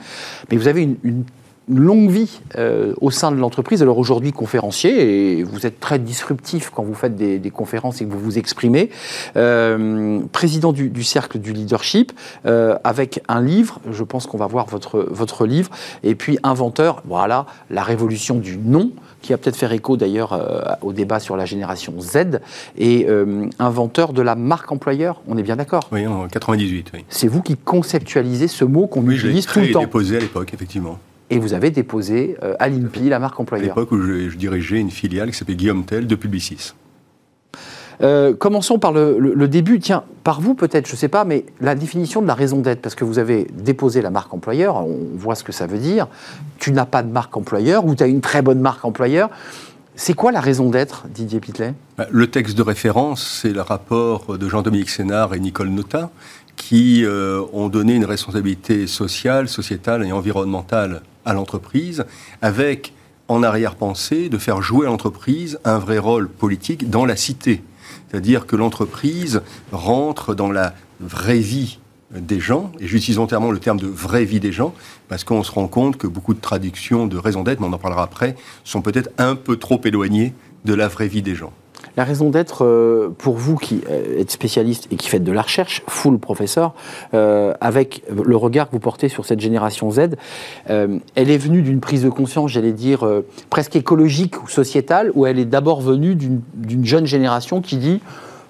[0.51, 1.24] Mais vous avez une, une
[1.68, 3.83] longue vie euh, au sein de l'entreprise.
[3.83, 8.12] Alors aujourd'hui, conférencier, et vous êtes très disruptif quand vous faites des, conférences et que
[8.12, 8.90] vous vous exprimez.
[9.37, 12.12] Euh, président du, cercle du leadership,
[12.46, 15.70] euh, avec un livre, je pense qu'on va voir votre, votre livre,
[16.02, 18.90] et puis inventeur, voilà, la révolution du nom,
[19.22, 22.40] qui a peut-être fait écho d'ailleurs au débat sur la génération Z,
[22.76, 23.07] et
[23.59, 25.88] inventeur de la marque employeur, on est bien d'accord?
[25.90, 27.04] Oui, en 98, oui.
[27.09, 29.81] C'est vous qui conceptualisez ce mot qu'on utilise tout le temps.
[29.81, 30.98] déposé à l'époque, effectivement
[31.30, 33.64] et vous avez déposé euh, à l'INPI la marque employeur.
[33.64, 36.72] À l'époque où je, dirigeais une filiale qui s'appelait Guillaume Tell de Publicis.
[38.00, 39.80] Euh, commençons par le, début.
[39.80, 42.80] Tiens, par vous peut-être, je ne sais pas, mais la définition de la raison d'être,
[42.80, 46.06] parce que vous avez déposé la marque employeur, on voit ce que ça veut dire.
[46.58, 49.30] Tu n'as pas de marque employeur ou tu as une très bonne marque employeur.
[49.96, 51.74] C'est quoi la raison d'être, Didier Pitlet?
[51.96, 56.10] Bah, Le texte de référence, c'est le rapport de Jean-Dominique Sénard et Nicole Nota,
[56.54, 62.04] qui euh, ont donné une responsabilité sociale, sociétale et environnementale à l'entreprise,
[62.42, 62.94] avec
[63.28, 67.62] en arrière-pensée de faire jouer à l'entreprise un vrai rôle politique dans la cité.
[68.08, 71.78] C'est-à-dire que l'entreprise rentre dans la vraie vie
[72.10, 74.74] des gens, et j'utilise entièrement le terme de vraie vie des gens,
[75.08, 77.78] parce qu'on se rend compte que beaucoup de traductions de raison d'être, mais on en
[77.78, 80.32] parlera après, sont peut-être un peu trop éloignées
[80.64, 81.52] de la vraie vie des gens.
[81.96, 85.42] La raison d'être, euh, pour vous qui euh, êtes spécialiste et qui faites de la
[85.42, 86.74] recherche, full professeur,
[87.14, 90.10] euh, avec le regard que vous portez sur cette génération Z,
[90.66, 93.06] elle est venue d'une prise de conscience, j'allais dire,
[93.50, 98.00] presque écologique ou sociétale, ou elle est d'abord venue d'une jeune génération qui dit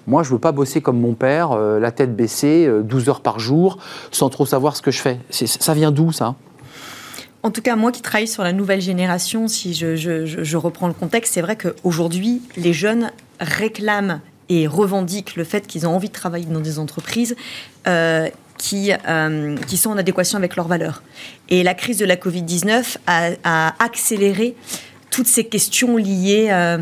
[0.07, 3.39] moi, je ne veux pas bosser comme mon père, la tête baissée, 12 heures par
[3.39, 3.77] jour,
[4.11, 5.19] sans trop savoir ce que je fais.
[5.29, 6.35] Ça vient d'où, ça?
[7.41, 11.33] En tout cas, moi qui travaille sur la nouvelle génération, si je, reprends le contexte,
[11.33, 16.45] c'est vrai qu'aujourd'hui, les jeunes réclament et revendiquent le fait qu'ils ont envie de travailler
[16.45, 17.35] dans des entreprises
[17.87, 21.01] euh, qui, euh, qui sont en adéquation avec leurs valeurs.
[21.47, 24.55] Et la crise de la Covid-19 a, accéléré
[25.11, 26.79] toutes ces questions liées euh,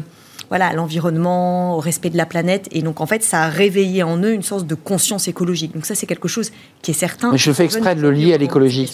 [0.50, 2.68] voilà, à l'environnement, au respect de la planète.
[2.72, 5.74] Et donc, en fait, ça a réveillé en eux une sorte de conscience écologique.
[5.74, 7.32] Donc ça, c'est quelque chose qui est certain.
[7.32, 8.90] Mais je fais exprès de le lier à l'écologie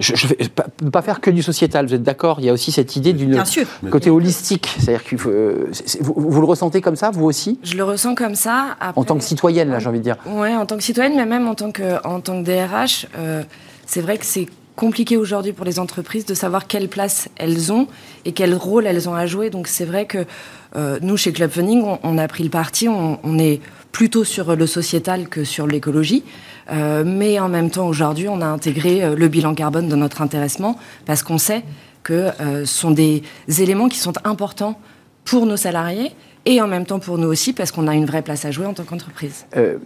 [0.00, 2.72] je ne vais pas, faire que du sociétal, vous êtes d'accord Il y a aussi
[2.72, 3.42] cette idée d'une
[3.90, 4.74] côté holistique.
[4.78, 7.58] C'est-à-dire que euh, vous, le ressentez comme ça, vous aussi?
[7.62, 8.76] Je le ressens comme ça.
[8.96, 10.16] en tant que citoyenne, là, j'ai envie de dire.
[10.26, 13.42] Oui, en tant que citoyenne, mais même en tant que, en tant que DRH, euh,
[13.86, 17.86] c'est vrai que c'est compliqué aujourd'hui pour les entreprises de savoir quelle place elles ont
[18.24, 19.50] et quel rôle elles ont à jouer.
[19.50, 20.24] Donc c'est vrai que
[20.76, 23.60] euh, nous, chez Club Funding, on, a pris le parti, on, on est
[23.92, 26.24] plutôt sur le sociétal que sur l'écologie.
[26.70, 30.22] Euh, mais en même temps, aujourd'hui, on a intégré euh, le bilan carbone dans notre
[30.22, 31.64] intéressement parce qu'on sait
[32.02, 33.22] que euh, ce sont des
[33.58, 34.78] éléments qui sont importants
[35.24, 36.12] pour nos salariés
[36.46, 38.66] et en même temps pour nous aussi, parce qu'on a une vraie place à jouer
[38.66, 39.46] en tant qu'entreprise.
[39.56, 39.78] Euh,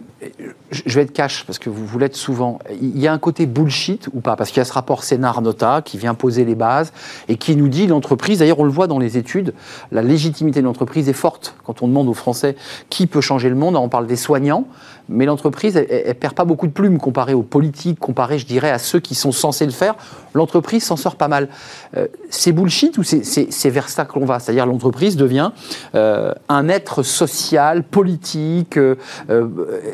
[0.71, 2.59] je vais être cash, parce que vous, vous l'êtes souvent.
[2.81, 4.35] Il y a un côté bullshit ou pas?
[4.35, 6.93] Parce qu'il y a ce rapport Sénard-Nota qui vient poser les bases
[7.27, 9.53] et qui nous dit l'entreprise, d'ailleurs on le voit dans les études,
[9.91, 11.55] la légitimité de l'entreprise est forte.
[11.65, 12.55] Quand on demande aux Français
[12.89, 14.65] qui peut changer le monde, on parle des soignants,
[15.09, 18.71] mais l'entreprise, elle, ne perd pas beaucoup de plumes comparée aux politiques, comparée, je dirais,
[18.71, 19.95] à ceux qui sont censés le faire.
[20.33, 21.49] L'entreprise s'en sort pas mal.
[21.95, 24.39] Euh, c'est bullshit ou c'est vers ça que l'on va?
[24.39, 25.51] C'est-à-dire l'entreprise devient
[25.93, 28.95] euh, un être social, politique, euh,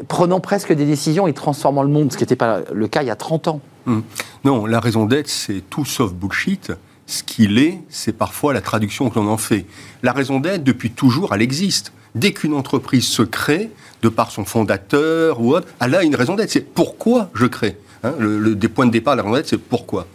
[0.08, 3.08] prenant presque des décisions et transformant le monde, ce qui n'était pas le cas il
[3.08, 3.62] y a 30 ans.
[3.88, 4.04] Hum.
[4.44, 6.72] Non, la raison d'être, c'est tout sauf bullshit.
[7.08, 9.66] Ce qu'il est, c'est parfois la traduction que l'on en fait.
[10.02, 11.92] La raison d'être, depuis toujours, elle existe.
[12.16, 13.70] Dès qu'une entreprise se crée,
[14.02, 16.52] de par son fondateur ou autre, elle a une raison d'être.
[16.52, 17.78] C'est pourquoi je crée.
[18.04, 18.14] Hein.
[18.20, 20.08] le, des points de départ, la raison d'être, c'est pourquoi.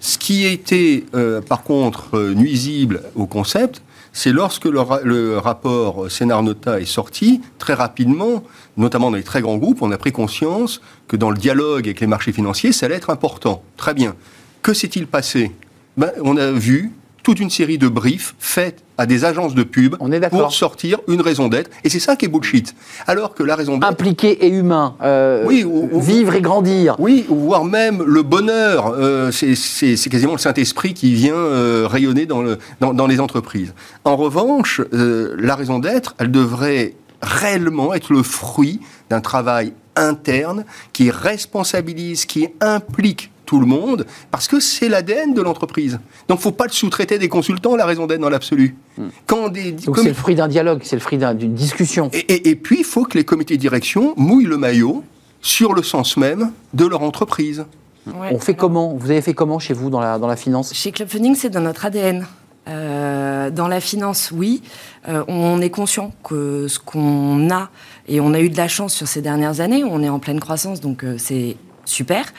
[0.00, 6.80] Ce qui été, euh, par contre, euh, nuisible au concept, c'est lorsque le, rapport Sénard-Nota
[6.80, 8.44] est sorti, très rapidement,
[8.76, 12.00] notamment dans les très grands groupes, on a pris conscience que dans le dialogue avec
[12.00, 13.62] les marchés financiers, ça allait être important.
[13.76, 14.14] Très bien.
[14.62, 15.52] Que s'est-il passé?
[15.96, 16.92] Ben, On a vu
[17.26, 19.96] toute une série de briefs faits à des agences de pub
[20.30, 21.68] pour sortir une raison d'être.
[21.82, 22.72] Et c'est ça qui est bullshit.
[23.08, 23.90] Alors que la raison d'être...
[23.90, 24.94] Impliqué et humain.
[25.02, 26.94] Euh, oui, vivre et grandir.
[27.00, 28.94] Oui, voire même le bonheur.
[28.96, 33.74] Euh, c'est quasiment le Saint-Esprit qui vient euh, rayonner dans, le, dans, dans, les entreprises.
[34.04, 38.78] En revanche, la raison d'être, elle devrait réellement être le fruit
[39.10, 45.40] d'un travail interne qui responsabilise, qui implique tout le monde, parce que c'est l'ADN de
[45.40, 46.00] l'entreprise.
[46.28, 48.76] Donc, il ne faut pas le sous-traiter des consultants, la raison d'être dans l'absolu.
[48.98, 49.06] Hmm.
[49.26, 52.10] Quand des, Donc, c'est le fruit d'un dialogue, c'est le fruit d'une discussion.
[52.12, 55.04] Et, puis, il faut que les comités de direction mouillent le maillot
[55.40, 57.64] sur le sens même de leur entreprise.
[58.06, 58.94] On fait comment?
[58.94, 60.72] Vous avez fait comment chez vous dans la, dans la finance?
[60.74, 62.26] Chez Club Funding, c'est dans notre ADN.
[62.68, 64.60] Euh, dans la finance, oui,
[65.08, 67.70] euh, on est conscient que ce qu'on a,
[68.08, 70.40] et on a eu de la chance sur ces dernières années, on est en pleine
[70.40, 72.32] croissance, donc euh, c'est super.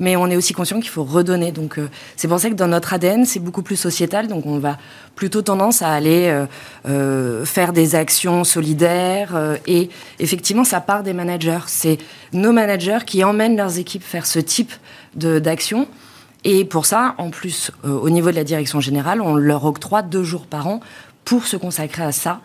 [0.00, 1.52] Mais on est aussi conscient qu'il faut redonner.
[1.52, 4.26] Donc, euh, c'est pour ça que dans notre ADN, c'est beaucoup plus sociétal.
[4.26, 4.78] Donc, on va
[5.14, 6.46] plutôt tendance à aller euh,
[6.88, 9.58] euh, faire des actions solidaires.
[9.66, 11.60] et effectivement, ça part des managers.
[11.66, 11.98] C'est
[12.32, 14.72] nos managers qui emmènent leurs équipes faire ce type
[15.14, 15.86] d'action.
[16.44, 20.24] Et pour ça, en plus, au niveau de la direction générale, on leur octroie deux
[20.24, 20.80] jours par an
[21.24, 22.40] pour se consacrer à ça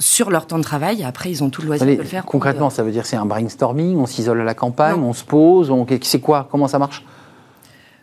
[0.00, 1.04] sur leur temps de travail.
[1.04, 2.24] Après, ils ont tout le loisir de le faire.
[2.24, 5.70] Concrètement, ça veut dire c'est un brainstorming, on s'isole à la campagne, on se pose,
[5.70, 5.86] on...
[6.02, 7.04] c'est quoi Comment ça marche?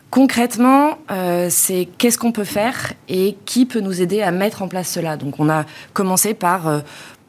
[0.10, 4.69] Concrètement, euh, c'est qu'est-ce qu'on peut faire et qui peut nous aider à mettre en
[4.69, 5.17] place cela.
[5.17, 6.79] Donc, on a commencé par, euh,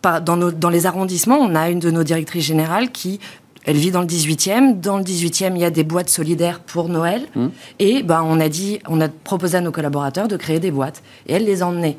[0.02, 3.18] dans, dans, les arrondissements, on a une de nos directrices générales qui
[3.64, 4.80] elle vit dans le 18e.
[4.80, 7.26] Dans le 18e, il y a des boîtes solidaires pour Noël.
[7.34, 7.46] Mmh.
[7.80, 11.02] Et ben, on a dit, on a proposé à nos collaborateurs de créer des boîtes.
[11.26, 11.98] Et elle les emmenait.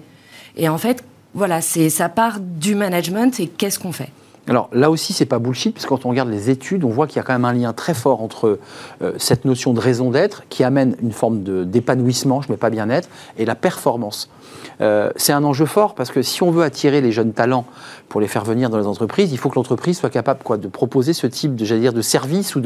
[0.55, 4.09] Et en fait, voilà, c'est ça part du management et qu'est-ce qu'on fait?
[4.47, 7.05] Alors là aussi, c'est pas bullshit, parce que quand on regarde les études, on voit
[7.05, 8.59] qu'il y a quand même un lien très fort entre
[9.03, 12.71] euh, cette notion de raison d'être, qui amène une forme d'épanouissement, je ne mets pas
[12.71, 14.31] bien-être, et la performance.
[14.82, 17.65] Euh, c'est un enjeu fort, parce que si on veut attirer les jeunes talents
[18.08, 20.67] pour les faire venir dans les entreprises, il faut que l'entreprise soit capable quoi, de
[20.67, 22.62] proposer ce type de, dire, de service ou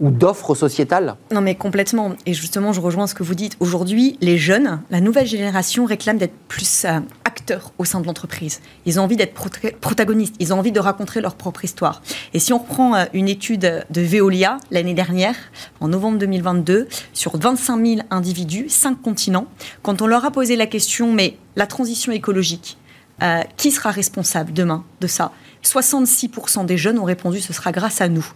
[0.00, 1.16] d'offres ou sociétales.
[1.32, 2.12] Non, mais complètement.
[2.24, 3.56] Et justement, je rejoins ce que vous dites.
[3.60, 8.60] Aujourd'hui, les jeunes, la nouvelle génération réclame d'être plus euh, acteurs au sein de l'entreprise.
[8.86, 9.34] Ils ont envie d'être
[9.80, 10.34] protagonistes.
[10.40, 12.02] Ils ont envie de raconter leur propre histoire.
[12.32, 15.36] Et si on reprend euh, une étude de Veolia l'année dernière,
[15.80, 19.46] en novembre 2022, sur 25 000 individus, 5 continents,
[19.82, 22.78] quand on leur a posé la question, mais la transition écologique,
[23.22, 25.32] euh, qui sera responsable demain de ça?
[25.64, 28.26] 66% des jeunes ont répondu ce sera grâce à nous.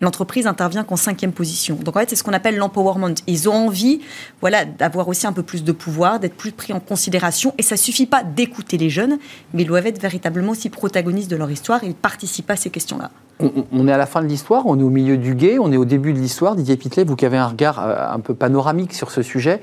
[0.00, 1.76] L'entreprise intervient qu'en cinquième position.
[1.76, 3.14] Donc en fait, c'est ce qu'on appelle l'empowerment.
[3.26, 4.00] Ils ont envie,
[4.40, 7.54] voilà, d'avoir aussi un peu plus de pouvoir, d'être plus pris en considération.
[7.58, 9.18] Et ça suffit pas d'écouter les jeunes,
[9.54, 12.70] mais ils doivent être véritablement aussi protagonistes de leur histoire et ils participent à ces
[12.70, 13.10] questions-là.
[13.40, 15.76] On, est à la fin de l'histoire, on est au milieu du guet, on est
[15.76, 16.54] au début de l'histoire.
[16.54, 19.60] Didier Pitlet, vous qui avez un regard euh, un peu panoramique sur ce sujet,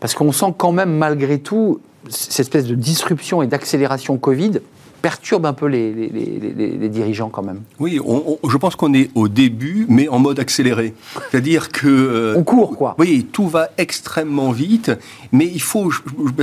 [0.00, 4.60] parce qu'on sent quand même malgré tout cette espèce de disruption et d'accélération Covid
[5.02, 7.62] perturbe un peu les, dirigeants quand même.
[7.78, 8.00] Oui,
[8.48, 10.94] je pense qu'on est au début, mais en mode accéléré.
[11.30, 11.86] C'est-à-dire que...
[11.86, 12.94] Euh, on court, quoi.
[12.98, 14.90] Oui, tout va extrêmement vite,
[15.32, 15.90] mais il faut...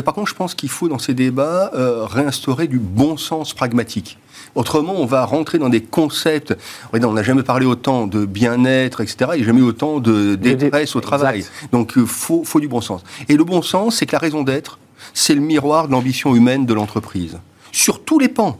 [0.03, 4.17] par contre, je pense qu'il faut, dans ces débats, euh, réinstaurer du bon sens pragmatique.
[4.55, 6.55] Autrement, on va rentrer dans des concepts.
[6.93, 9.31] On n'a jamais parlé autant de bien-être, etc.
[9.33, 11.45] Il n'y a jamais eu autant de détresse au travail.
[11.73, 13.03] Donc, il faut, faut du bon sens.
[13.27, 14.79] Et le bon sens, c'est que la raison d'être,
[15.15, 17.39] c'est le miroir de l'ambition humaine de l'entreprise.
[17.71, 18.59] Sur tous les pans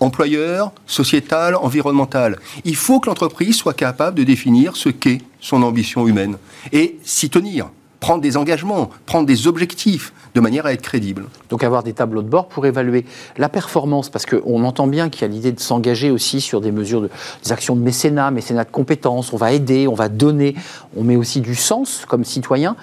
[0.00, 2.38] employeur, sociétal, environnemental.
[2.64, 6.38] Il faut que l'entreprise soit capable de définir ce qu'est son ambition humaine
[6.72, 7.68] et s'y tenir,
[8.00, 11.26] prendre des engagements, prendre des objectifs de manière à être crédible.
[11.50, 13.04] Donc avoir des tableaux de bord pour évaluer
[13.36, 16.72] la performance, parce qu'on entend bien qu'il y a l'idée de s'engager aussi sur des
[16.72, 17.10] mesures, de,
[17.44, 20.54] des actions de mécénat, mécénat de compétences, on va aider, on va donner,
[20.96, 22.76] on met aussi du sens comme citoyen.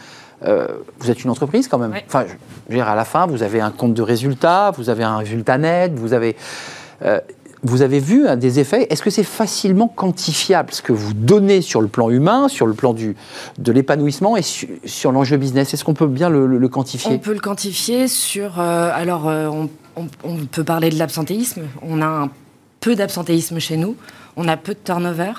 [0.45, 0.67] Euh,
[0.99, 1.93] vous êtes une entreprise quand même.
[2.05, 5.03] Enfin, je veux dire, à la fin, vous avez un compte de résultats, vous avez
[5.03, 6.35] un résultat net, vous avez,
[7.01, 7.19] euh,
[7.63, 8.85] vous avez vu hein, des effets.
[8.91, 12.73] Est-ce que c'est facilement quantifiable ce que vous donnez sur le plan humain, sur le
[12.73, 13.15] plan du,
[13.57, 15.73] de l'épanouissement et sur l'enjeu business?
[15.73, 17.15] Est-ce qu'on peut bien le, quantifier?
[17.15, 18.59] On peut le quantifier sur.
[18.59, 19.69] Euh, alors, on,
[20.23, 21.63] on, peut parler de l'absentéisme.
[21.81, 22.29] On a un
[22.79, 23.95] peu d'absentéisme chez nous.
[24.35, 25.33] On a peu de turnover.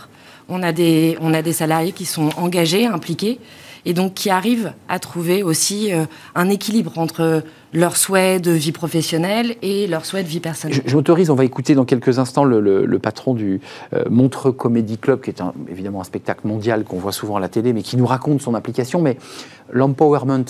[0.49, 3.39] On a des, on a des salariés qui sont engagés, impliqués
[3.85, 8.73] et donc qui arrivent à trouver aussi euh, un équilibre entre leurs souhaits de vie
[8.73, 10.81] professionnelle et leurs souhaits de vie personnelle.
[10.87, 13.61] J'autorise, on va écouter dans quelques instants le, patron du
[13.93, 17.49] euh, Montreux Comedy Club, qui est évidemment un spectacle mondial qu'on voit souvent à la
[17.49, 19.01] télé, mais qui nous raconte son application.
[19.01, 19.19] Mais
[19.71, 20.45] l'empowerment,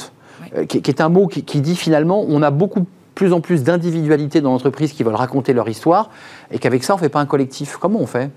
[0.56, 3.64] euh, qui, est un mot qui, qui dit finalement, on a beaucoup plus en plus
[3.64, 6.10] d'individualités dans l'entreprise qui veulent raconter leur histoire,
[6.52, 7.76] et qu'avec ça, on ne fait pas un collectif.
[7.76, 8.30] Comment on fait?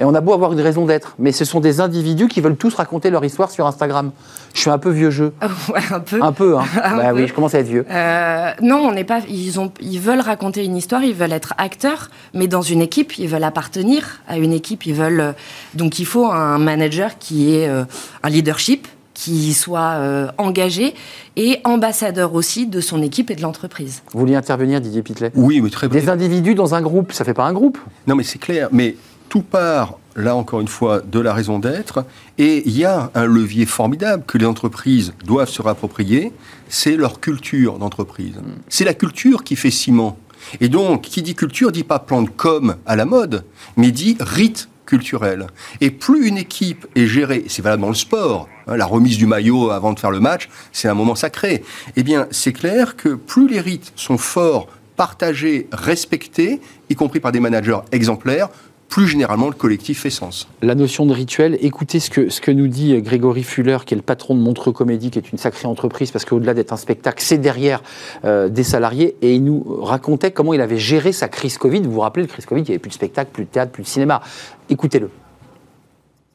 [0.00, 2.56] Et on a beau avoir une raison d'être, mais ce sont des individus qui veulent
[2.56, 4.12] tous raconter leur histoire sur Instagram.
[4.54, 5.34] Je suis un peu vieux jeu.
[5.74, 6.22] ouais, un peu.
[6.22, 6.64] Un peu, hein.
[6.74, 7.84] bah oui, je commence à être vieux.
[7.90, 9.20] Euh, non, on n'est pas.
[9.28, 13.18] Ils, ont, ils veulent raconter une histoire, ils veulent être acteurs, mais dans une équipe,
[13.18, 14.86] ils veulent appartenir à une équipe.
[14.86, 15.20] Ils veulent.
[15.20, 15.32] Euh,
[15.74, 17.84] donc, il faut un manager qui ait euh,
[18.22, 19.98] un leadership, qui soit
[20.38, 20.94] engagé
[21.36, 24.02] et ambassadeur aussi de son équipe et de l'entreprise.
[24.12, 25.30] Vous vouliez intervenir, Didier Pitlet?
[25.34, 26.00] Oui, mais très bien.
[26.00, 28.68] Des individus dans un groupe, ça fait pas un groupe Non, mais c'est clair.
[28.72, 28.96] Mais
[29.30, 32.04] tout part, là encore une fois, de la raison d'être.
[32.36, 36.32] Et il y a un levier formidable que les entreprises doivent se rapproprier,
[36.68, 38.34] c'est leur culture d'entreprise.
[38.68, 40.18] C'est la culture qui fait ciment.
[40.60, 43.44] Et donc, qui dit culture dit pas plan de com à la mode,
[43.76, 45.46] mais dit rite culturel.
[45.80, 49.26] Et plus une équipe est gérée, c'est valable dans le sport, hein, la remise du
[49.26, 51.62] maillot avant de faire le match, c'est un moment sacré.
[51.94, 54.66] Eh bien, c'est clair que plus les rites sont forts,
[54.96, 58.48] partagés, respectés, y compris par des managers exemplaires,
[58.90, 60.48] plus généralement, le collectif fait sens.
[60.62, 64.34] La notion de rituel, écoutez ce que, nous dit Grégory Fuller, qui est le patron
[64.34, 67.82] de Montreux Comédie, qui est une sacrée entreprise, parce qu'au-delà d'être un spectacle, c'est derrière
[68.24, 71.82] euh, des salariés, et il nous racontait comment il avait géré sa crise Covid.
[71.82, 73.70] Vous vous rappelez, le crise Covid, il n'y avait plus de spectacle, plus de théâtre,
[73.70, 74.20] plus de cinéma.
[74.68, 75.08] Écoutez-le.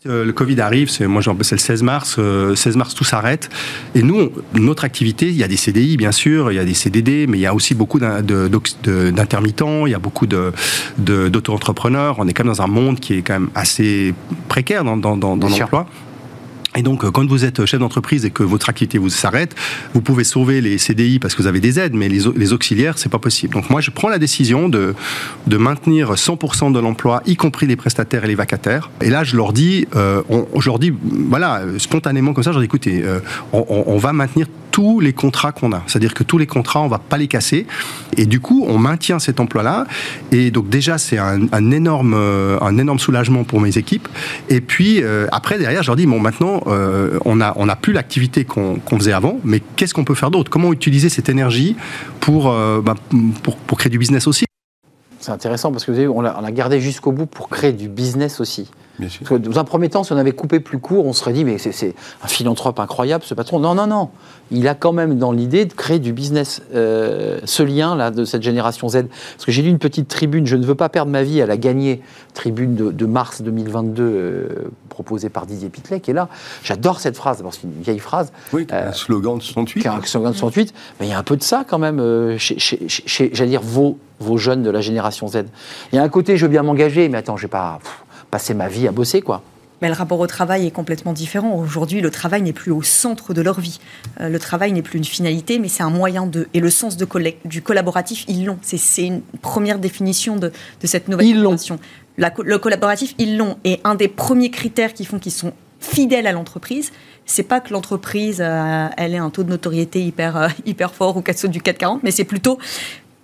[0.08, 3.50] Euh, le Covid arrive, c'est moi c'est le 16 mars, 16 euh, mars tout s'arrête.
[3.96, 6.76] Et nous, notre activité, il y a des CDI bien sûr, il y a des
[6.76, 12.18] CDD, mais il y a aussi beaucoup d'intermittents, il y a beaucoup d'auto-entrepreneurs.
[12.20, 14.14] On est quand même dans un monde qui est quand même assez
[14.48, 15.88] précaire dans, dans, dans l'emploi.
[16.76, 19.56] Et donc, euh, quand vous êtes chef d'entreprise et que votre activité vous s'arrête,
[19.94, 22.98] vous pouvez sauver les CDI parce que vous avez des aides, mais les, les auxiliaires,
[22.98, 23.54] c'est pas possible.
[23.54, 24.94] Donc, moi, je prends la décision de,
[25.48, 28.90] de maintenir 100% de l'emploi, y compris les prestataires et les vacataires.
[29.02, 30.22] Et là, je leur dis, euh,
[30.60, 33.20] je leur dis, voilà, spontanément comme ça, je leur dis, écoutez, euh,
[33.54, 35.84] on, va maintenir tous les contrats qu'on a.
[35.88, 37.66] C'est-à-dire que tous les contrats, on va pas les casser.
[38.18, 39.86] Et du coup, on maintient cet emploi-là.
[40.34, 44.10] Et donc, déjà, c'est un, énorme, euh, un énorme soulagement pour mes équipes.
[44.50, 47.78] Et puis, euh, après, derrière, je leur dis, bon, maintenant, euh, on n'a on a
[47.78, 50.52] plus l'activité qu'on faisait avant, mais qu'est-ce qu'on peut faire d'autre?
[50.52, 51.78] Comment utiliser cette énergie
[52.20, 52.96] pour, bah,
[53.68, 54.44] pour créer du business aussi?
[55.22, 58.42] C'est intéressant parce que vous avez, on l'a gardé jusqu'au bout pour créer du business
[58.42, 58.70] aussi.
[59.00, 61.96] Dans un premier temps, si on avait coupé plus court, on serait dit, mais c'est
[62.24, 63.60] un philanthrope incroyable, ce patron.
[63.60, 64.10] Non, non, non.
[64.52, 66.62] Il a quand même dans l'idée de créer du business.
[66.74, 69.06] Euh, ce lien là de cette génération Z.
[69.34, 71.52] Parce que j'ai lu une petite tribune, je ne veux pas perdre ma vie, elle
[71.52, 72.02] a gagné,
[72.34, 74.48] tribune de, mars 2022 euh,
[74.90, 76.30] proposée par Didier Pitlet, qui est là.
[76.64, 78.32] J'adore cette phrase, parce que c'est une vieille phrase.
[78.54, 79.88] Oui, un slogan de 68.
[79.88, 80.74] Un slogan de 68.
[81.00, 82.88] Mais il y a un peu de ça quand même, euh, chez,
[83.34, 85.44] j'allais dire, vos vos jeunes de la génération Z.
[85.92, 87.80] Il y a un côté, je veux bien m'engager, mais attends, je vais pas
[88.36, 89.42] passer ma vie à bosser, quoi.
[89.82, 91.56] Mais le rapport au travail est complètement différent.
[91.56, 93.80] Aujourd'hui, le travail n'est plus au centre de leur vie.
[94.20, 96.50] Euh, le travail n'est plus une finalité, mais c'est un moyen de.
[96.54, 97.08] Et le sens de
[97.46, 98.58] du collaboratif, ils l'ont.
[98.62, 100.52] C'est une première définition de,
[100.84, 101.42] cette nouvelle ils
[102.44, 103.56] le collaboratif, ils l'ont.
[103.64, 106.92] Et un des premiers critères qui font qu'ils sont fidèles à l'entreprise,
[107.26, 111.16] c'est pas que l'entreprise, euh, elle ait un taux de notoriété hyper, euh, hyper fort
[111.16, 112.60] ou qu'elle du 440, mais c'est plutôt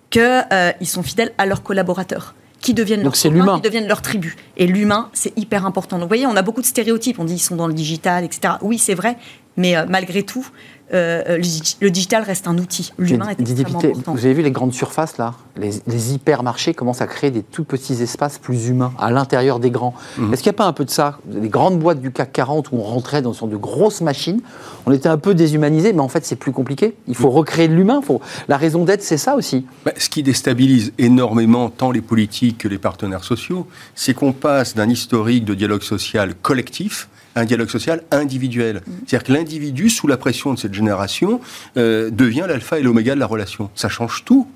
[0.08, 4.36] qu'ils sont fidèles à leurs collaborateurs qui deviennent leur qui deviennent leur tribu.
[4.56, 5.96] Et l'humain, c'est hyper important.
[5.96, 7.18] Donc, vous voyez, on a beaucoup de stéréotypes.
[7.18, 8.54] On dit ils sont dans le digital, etc.
[8.62, 9.18] Oui, c'est vrai,
[9.56, 10.46] mais euh, malgré tout,
[10.94, 11.38] euh,
[11.80, 12.92] le digital reste un outil.
[12.98, 14.12] L'humain est extrêmement important.
[14.14, 15.34] Vous avez vu les grandes surfaces là?
[15.56, 19.94] Les, hypermarchés commencent à créer des tout petits espaces plus humains à l'intérieur des grands.
[20.18, 20.32] Mhm.
[20.32, 21.18] Est-ce qu'il n'y a pas un peu de ça?
[21.30, 24.40] Les grandes boîtes du CAC 40 où on rentrait dans de grosses machines,
[24.86, 26.94] on était un peu déshumanisé, mais en fait c'est plus compliqué.
[27.08, 28.00] Il faut recréer de l'humain.
[28.02, 28.20] Faut...
[28.48, 29.66] La raison d'être, c'est ça aussi.
[29.84, 34.74] Bah, ce qui déstabilise énormément tant les politiques que les partenaires sociaux, c'est qu'on passe
[34.74, 38.76] d'un historique de dialogue social collectif un dialogue social individuel.
[38.76, 38.90] Mm.
[39.06, 41.40] C'est-à-dire que l'individu, sous la pression de cette génération,
[41.76, 43.70] euh, devient l'alpha et l'oméga de la relation.
[43.74, 44.48] Ça change tout.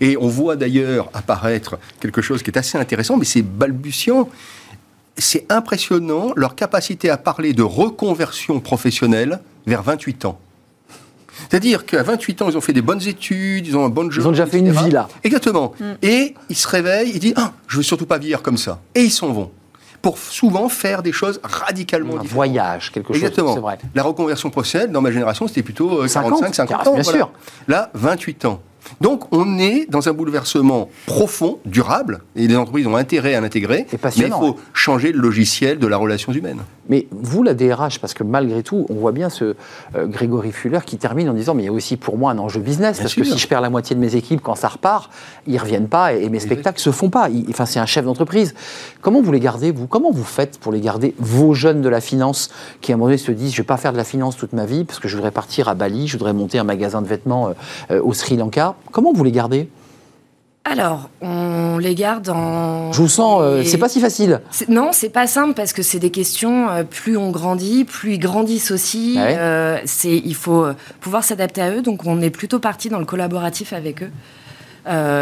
[0.00, 4.28] Et on voit d'ailleurs apparaître quelque chose qui est assez intéressant, mais c'est balbutiant.
[5.18, 10.38] C'est impressionnant leur capacité à parler de reconversion professionnelle vers 28 ans.
[11.50, 14.24] C'est-à-dire qu'à 28 ans, ils ont fait des bonnes études, ils ont un bon job.
[14.24, 15.08] Ils ont déjà fait une vie là.
[15.24, 15.74] Exactement.
[15.78, 15.84] Mm.
[16.02, 18.80] Et ils se réveillent, ils disent ah, Je veux surtout pas vieillir comme ça.
[18.94, 19.50] Et ils s'en vont
[20.02, 23.22] pour souvent faire des choses radicalement un voyage, quelque chose.
[23.22, 23.54] Exactement.
[23.60, 23.78] Vrai.
[23.94, 26.94] La reconversion professionnelle, dans ma génération, c'était plutôt 45, euh, 50 ans.
[26.94, 27.30] Bien sûr.
[27.68, 28.60] Là, 28 ans.
[29.00, 33.86] Donc on est dans un bouleversement profond, durable, et les entreprises ont intérêt à l'intégrer,
[33.92, 36.62] mais il faut changer le logiciel de la relation humaine.
[36.88, 39.54] Mais vous, la DRH, parce que malgré tout, on voit bien ce
[39.94, 42.38] euh, Grégory Fuller qui termine en disant, mais il y a aussi pour moi un
[42.38, 45.10] enjeu business, parce que si je perds la moitié de mes équipes quand ça repart,
[45.46, 47.28] ils reviennent pas et, mes spectacles se font pas.
[47.50, 48.54] enfin, c'est un chef d'entreprise.
[49.00, 49.86] Comment vous les gardez, vous?
[49.86, 53.08] Comment vous faites pour les garder, vos jeunes de la finance, qui à un moment
[53.08, 55.08] donné se disent, je vais pas faire de la finance toute ma vie, parce que
[55.08, 57.52] je voudrais partir à Bali, je voudrais monter un magasin de vêtements euh,
[57.90, 58.74] euh, au Sri Lanka.
[58.90, 59.68] Comment vous les gardez?
[60.64, 62.92] Alors, on les garde en.
[62.92, 64.40] Je vous sens, euh, c'est pas si facile.
[64.68, 66.70] Non, c'est pas simple parce que c'est des questions.
[66.70, 69.16] Euh, plus on grandit, plus ils grandissent aussi.
[69.18, 70.66] Ah euh, c'est, il faut
[71.00, 71.82] pouvoir s'adapter à eux.
[71.82, 74.10] Donc, on est plutôt parti dans le collaboratif avec eux.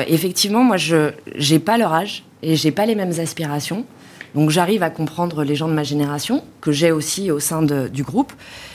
[0.08, 3.86] effectivement, moi, je j'ai pas leur âge et j'ai pas les mêmes aspirations.
[4.34, 8.02] Donc j'arrive à comprendre les gens de ma génération, que j'ai aussi au sein du
[8.02, 8.32] groupe,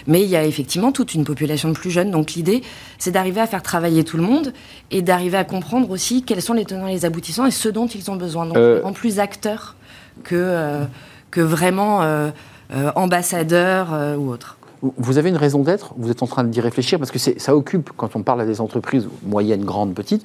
[0.07, 2.11] mais il y a effectivement toute une population de plus jeunes.
[2.11, 2.61] Donc l'idée,
[2.97, 4.53] c'est d'arriver à faire travailler tout le monde
[4.91, 7.87] et d'arriver à comprendre aussi quels sont les tenants et les aboutissants et ce dont
[7.87, 8.45] ils ont besoin.
[8.45, 8.81] Donc euh...
[8.83, 9.75] en plus acteurs
[10.23, 10.83] que, euh,
[11.31, 12.29] que vraiment euh,
[12.73, 14.57] euh, ambassadeurs ou autres.
[14.97, 17.89] Vous avez une raison d'être, vous êtes en train d'y réfléchir, parce que ça occupe,
[17.97, 20.23] quand on parle à des entreprises moyennes, grandes, petites,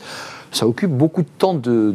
[0.53, 1.95] ça occupe beaucoup de temps de,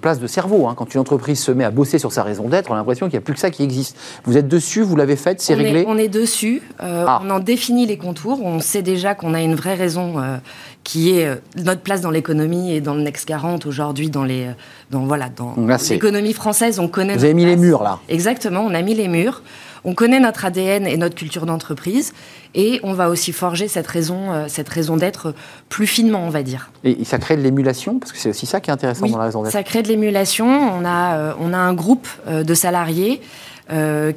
[0.00, 0.66] place de cerveau.
[0.66, 0.74] Hein.
[0.76, 3.14] Quand une entreprise se met à bosser sur sa raison d'être, on a l'impression qu'il
[3.14, 3.96] n'y a plus que ça qui existe.
[4.24, 7.20] Vous êtes dessus, vous l'avez fait, c'est réglé On est dessus, euh, ah.
[7.24, 10.36] on en définit les contours, on sait déjà qu'on a une vraie raison euh,
[10.82, 14.48] qui est euh, notre place dans l'économie et dans le Next 40 aujourd'hui dans les
[14.90, 15.54] dans voilà dans
[15.90, 19.08] l'économie française on connaît vous avez mis les murs là exactement on a mis les
[19.08, 19.42] murs
[19.84, 22.12] on connaît notre ADN et notre culture d'entreprise
[22.54, 25.34] et on va aussi forger cette raison, euh, cette raison d'être
[25.68, 26.70] plus finement, on va dire.
[26.84, 29.24] Et ça crée de l'émulation Parce que c'est aussi ça qui est intéressant dans la
[29.24, 29.52] raison d'être.
[29.52, 30.46] Ça crée de l'émulation.
[30.46, 33.20] On a, euh, on a un groupe euh, de salariés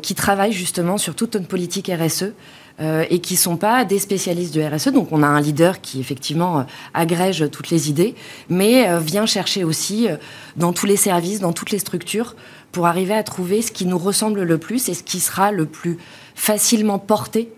[0.02, 2.34] qui travaillent justement sur toute notre politique RSE.
[2.80, 4.90] Et qui sont pas des spécialistes de RSE.
[4.90, 8.14] Donc on a un leader qui effectivement agrège toutes les idées,
[8.50, 10.08] mais vient chercher aussi
[10.56, 12.36] dans tous les services, dans toutes les structures,
[12.72, 15.66] pour arriver à trouver ce qui nous ressemble le plus et ce qui sera le
[15.66, 15.98] plus
[16.36, 17.50] facilement porté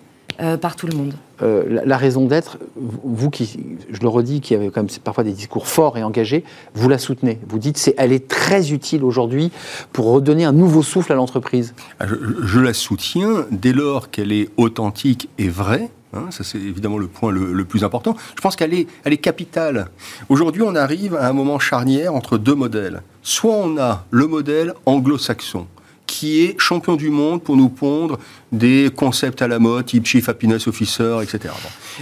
[0.41, 1.13] euh, par tout le monde.
[1.41, 3.59] Euh, la, raison d'être, vous qui,
[3.91, 6.97] je le redis, qui avez quand même parfois des discours forts et engagés, vous la
[6.97, 7.39] soutenez.
[7.47, 9.51] Vous dites c'est, elle est très utile aujourd'hui
[9.91, 11.73] pour redonner un nouveau souffle à l'entreprise.
[11.99, 15.89] Ah, je, la soutiens dès lors qu'elle est authentique et vraie.
[16.13, 18.15] Hein, ça, c'est évidemment le point le, plus important.
[18.35, 19.89] Je pense qu'elle est, elle est capitale.
[20.29, 23.01] Aujourd'hui, on arrive à un moment charnière entre deux modèles.
[23.23, 25.67] Soit on a le modèle anglo-saxon,
[26.09, 28.17] qui est champion du monde pour nous pondre
[28.51, 31.53] des concepts à la mode, type Chief Happiness Officer, etc.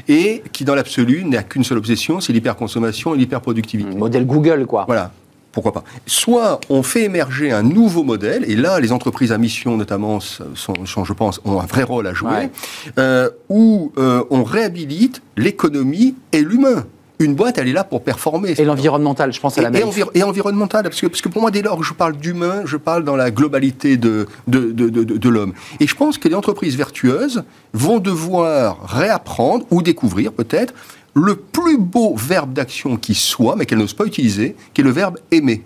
[0.08, 3.93] Et qui, dans l'absolu, n'a qu'une seule obsession, c'est l'hyperconsommation et l'hyperproductivité.
[3.95, 4.86] Modèle Google, quoi.
[4.88, 5.12] Voilà
[5.51, 5.84] pourquoi pas.
[6.05, 10.76] Soit on fait émerger un nouveau modèle, et là, les entreprises à mission, notamment, sont,
[10.86, 12.51] je pense, ont un vrai rôle à jouer,
[12.99, 16.86] euh, où euh, on réhabilite l'économie et l'humain
[17.20, 18.53] une boîte, elle est là pour performer.
[18.57, 19.89] Et l'environnemental, je pense à la même.
[20.13, 22.78] Et, environnemental, parce que, parce que pour moi, dès lors que je parle d'humain, je
[22.78, 25.53] parle dans la globalité de, de, de, de, l'homme.
[25.80, 27.43] Et je pense que les entreprises vertueuses
[27.74, 30.74] vont devoir réapprendre ou découvrir peut-être
[31.13, 34.91] le plus beau verbe d'action qui soit, mais qu'elles n'osent pas utiliser, qui est le
[34.91, 35.63] verbe aimer.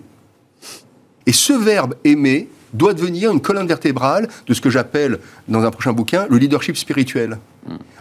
[1.26, 5.18] Et ce verbe aimer doit devenir une colonne vertébrale de ce que j'appelle,
[5.48, 7.38] dans un prochain bouquin, le leadership spirituel.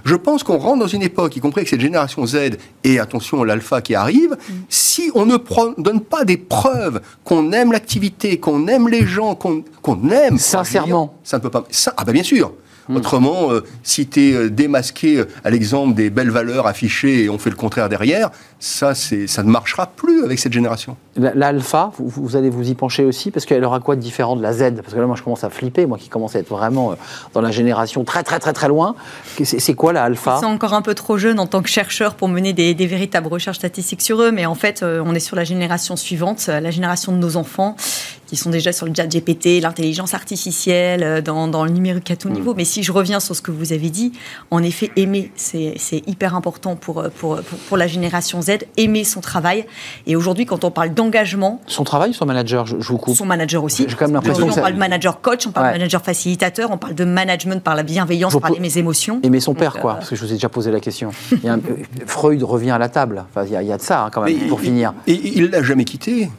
[0.06, 3.44] Je pense qu'on rentre dans une époque, y compris avec cette génération Z et attention
[3.44, 4.36] l'alpha qui arrive,
[4.70, 5.38] si on ne
[5.82, 11.38] donne pas des preuves qu'on aime l'activité, qu'on aime les gens, qu'on aime sincèrement, ça
[11.38, 11.66] ne peut pas.
[11.70, 12.54] Ça, ah ben bien sûr.
[12.90, 12.98] Hmm.
[12.98, 17.30] Autrement, euh, si tu es euh, démasqué euh, à l'exemple des belles valeurs affichées et
[17.30, 20.96] on fait le contraire derrière, ça, ça ne marchera plus avec cette génération.
[21.16, 24.54] L'alpha, vous, allez vous y pencher aussi, parce qu'elle aura quoi de différent de la
[24.54, 24.76] Z?
[24.76, 26.96] Parce que là, moi, je commence à flipper, moi qui commence à être vraiment
[27.34, 28.96] dans la génération très, très, très, très loin.
[29.44, 32.14] C'est quoi la alpha Ils sont encore un peu trop jeunes en tant que chercheurs
[32.14, 35.44] pour mener des, véritables recherches statistiques sur eux, mais en fait, on est sur la
[35.44, 37.76] génération suivante, la génération de nos enfants,
[38.32, 42.30] qui sont déjà sur le chat GPT, l'intelligence artificielle, dans, dans, le numérique à tout
[42.30, 42.34] hmm.
[42.34, 42.54] niveau.
[42.56, 44.14] Mais si je reviens sur ce que vous avez dit,
[44.52, 45.76] en effet, aimer, c'est
[46.08, 49.66] hyper important pour, pour, pour, la génération Z, aimer son travail.
[50.08, 51.60] Et aujourd'hui, quand on parle d'engagement...
[51.68, 53.18] Son travail ou son manager je, vous coupe.
[53.18, 53.86] Son manager aussi.
[53.90, 56.78] J'ai quand même l'impression On parle de manager coach, on parle de manager facilitateur, on
[56.78, 59.20] parle de management par la bienveillance, par mes émotions.
[59.24, 61.12] Aimer son père, quoi, euh, parce que je vous ai déjà posé la question.
[62.06, 63.26] Freud revient à la table.
[63.30, 64.94] Enfin, il y, a de ça, hein, quand même, pour finir.
[65.06, 66.30] Et il l'a jamais quitté.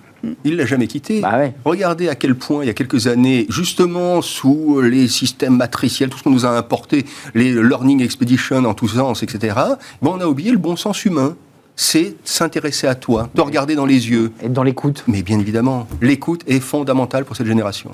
[0.44, 1.20] Il l'a jamais quitté.
[1.20, 6.10] Bah Regardez à quel point, il y a quelques années, justement sous les systèmes matriciels,
[6.10, 7.04] tout ce qu'on nous a importé,
[7.34, 9.56] les learning expedition en tous sens, etc.,
[10.00, 11.36] bon, on a oublié le bon sens humain
[11.74, 14.32] c'est s'intéresser à toi, te regarder dans les yeux.
[14.42, 15.04] Être dans l'écoute.
[15.08, 17.90] Mais bien évidemment, l'écoute est fondamentale pour cette génération.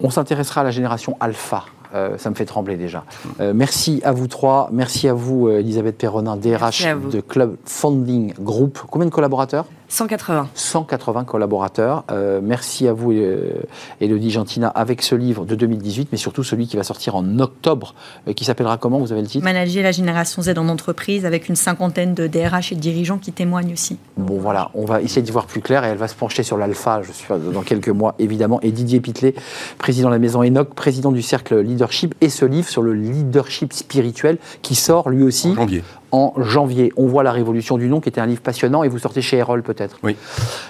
[0.00, 1.64] On s'intéressera à la génération alpha.
[1.94, 3.04] Euh, ça me fait trembler déjà.
[3.40, 4.68] Euh, merci à vous trois.
[4.72, 8.78] Merci à vous, euh, Elisabeth Perronin, DRH de Club Funding Group.
[8.90, 9.64] Combien de collaborateurs?
[9.88, 10.50] 180.
[10.54, 12.04] 180 collaborateurs.
[12.10, 13.52] Euh, merci à vous, euh,
[14.00, 17.94] Elodie Gentina, avec ce livre de 2018, mais surtout celui qui va sortir en octobre,
[18.28, 19.44] euh, qui s'appellera comment Vous avez le titre?
[19.44, 23.32] Manager la génération Z en entreprise, avec une cinquantaine de DRH et de dirigeants qui
[23.32, 23.98] témoignent aussi.
[24.18, 26.58] Bon, voilà, on va essayer d'y voir plus clair et elle va se pencher sur
[26.58, 28.60] l'alpha, je suis dans quelques mois, évidemment.
[28.60, 29.34] Et Didier Pitlet,
[29.78, 33.72] président de la maison Enoch, président du cercle Leadership, et ce livre sur le leadership
[33.72, 35.82] spirituel qui sort lui aussi en janvier
[36.12, 36.92] en janvier.
[36.96, 39.38] On voit la révolution du nom, qui était un livre passionnant, et vous sortez chez
[39.38, 39.98] Erol peut-être.
[40.02, 40.16] Oui.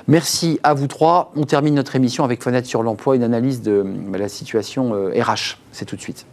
[0.06, 1.32] Merci à vous trois.
[1.36, 4.94] On termine notre émission avec Fenêtre sur l'emploi, une analyse de la situation RH.
[4.94, 6.26] Euh, C'est tout de suite.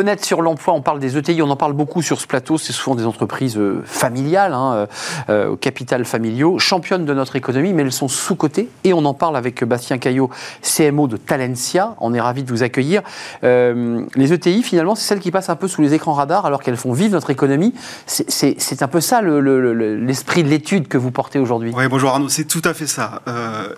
[0.00, 2.72] Fenêtre sur l'emploi, on parle des ETI, on en parle beaucoup sur ce plateau, c'est
[2.72, 4.86] souvent des entreprises euh, familiales, hein, euh,
[5.28, 9.12] euh, au capital familiaux, championnes de notre économie, mais elles sont sous-cotées, et on en
[9.12, 10.30] parle avec Bastien Caillot,
[10.62, 13.02] CMO de Talencia, on est ravis de vous accueillir.
[13.42, 16.78] les ETI, finalement, c'est celles qui passent un peu sous les écrans radars, alors qu'elles
[16.78, 17.74] font vivre notre économie.
[18.06, 21.72] C'est un peu ça l'esprit de l'étude que vous portez aujourd'hui.
[21.76, 23.20] Oui, bonjour Arnaud, c'est tout à fait ça.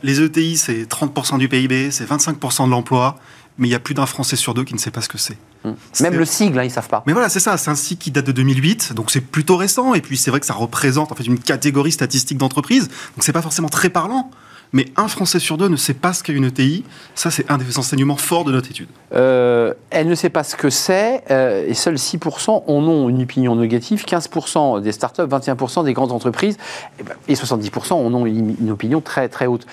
[0.05, 3.17] les ETI, c'est 30% du PIB, c'est 25% de l'emploi,
[3.59, 5.19] mais il y a plus d'un Français sur deux qui ne sait pas ce que
[5.19, 5.37] c'est.
[5.65, 5.77] Hum.
[6.01, 7.03] Même le sigle, hein, ils savent pas.
[7.07, 7.57] Mais voilà, c'est ça.
[7.57, 9.95] C'est un sigle qui date de 2008, donc c'est plutôt récent.
[9.95, 13.33] Et puis c'est vrai que ça représente en fait une catégorie statistique d'entreprise, donc c'est
[13.33, 14.31] pas forcément très parlant.
[14.75, 16.85] mais un Français sur deux ne sait pas ce qu'est une ETI.
[17.15, 18.89] Ça, c'est un des enseignements forts de notre étude.
[19.13, 23.23] Euh, elle ne sait pas ce que c'est, euh, et seuls 6% en ont une
[23.23, 26.57] opinion négative, 15% des startups, 21% des grandes entreprises,
[26.99, 29.67] et, ben, 70% en ont une, une opinion très, très haute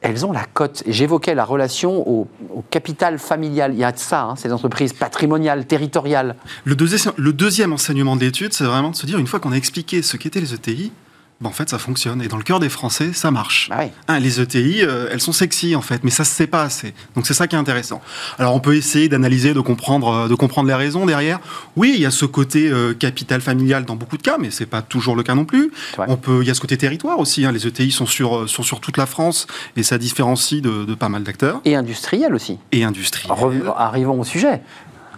[0.00, 0.82] elles ont la cote.
[0.86, 2.28] J'évoquais la relation au,
[2.70, 3.72] capital familial.
[3.72, 6.36] Il y a ça, hein, ces entreprises patrimoniales, territoriales.
[6.64, 6.76] Le
[7.16, 10.02] le deuxième enseignement de l'étude, c'est vraiment de se dire, une fois qu'on a expliqué
[10.02, 10.92] ce qu'étaient les ETI,
[11.40, 12.20] ben, en fait, ça fonctionne.
[12.20, 13.70] Et dans le cœur des Français, ça marche.
[13.72, 16.62] Ah hein, les ETI, euh, elles sont sexy, en fait, mais ça se sait pas
[16.62, 16.94] assez.
[17.14, 18.00] Donc, c'est ça qui est intéressant.
[18.38, 21.38] Alors, on peut essayer d'analyser, de comprendre, euh, de comprendre les raisons derrière.
[21.76, 24.66] Oui, il y a ce côté euh, capital familial dans beaucoup de cas, mais c'est
[24.66, 25.70] pas toujours le cas non plus.
[25.96, 27.44] On peut, il y a ce côté territoire aussi.
[27.44, 27.52] Hein.
[27.52, 31.08] Les ETI sont sur, sont sur toute la France et ça différencie de, de pas
[31.08, 31.60] mal d'acteurs.
[31.64, 32.58] Et industriel aussi.
[32.72, 33.32] Et industriel.
[33.76, 34.60] Arrivons au sujet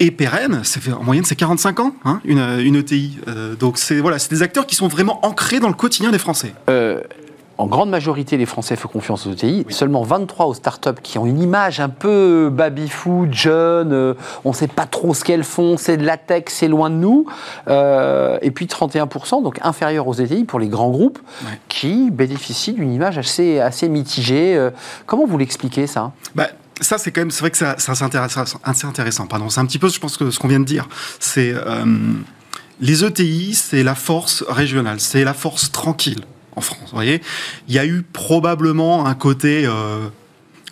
[0.01, 0.63] et pérenne.
[0.99, 3.19] En moyenne, c'est 45 ans, hein, une, une, ETI.
[3.29, 6.55] Euh, donc, c'est voilà, des acteurs qui sont vraiment ancrés dans le quotidien des Français.
[6.71, 7.03] Euh,
[7.59, 9.67] en grande majorité, les Français font confiance aux ETI.
[9.69, 14.15] Seulement 23 aux startups qui ont une image un peu baby-food, jeune, euh,
[14.47, 16.95] on ne sait pas trop ce qu'elles font, c'est de la tech, c'est loin de
[16.95, 17.27] nous.
[17.69, 21.19] et puis 31%, donc inférieur aux ETI pour les grands groupes,
[21.69, 24.71] qui bénéficient d'une image assez, assez mitigée.
[25.05, 26.13] comment vous l'expliquez ça?
[26.35, 26.49] Bah,
[26.81, 29.27] ça, c'est quand même, c'est vrai que c'est assez intéressant, assez intéressant.
[29.27, 31.85] Pardon, c'est un petit peu, je pense que ce qu'on vient de dire, c'est euh,
[32.81, 36.23] les ETI, c'est la force régionale, c'est la force tranquille
[36.57, 36.89] en France.
[36.91, 37.21] Vous voyez,
[37.69, 40.09] il y a eu probablement un côté euh,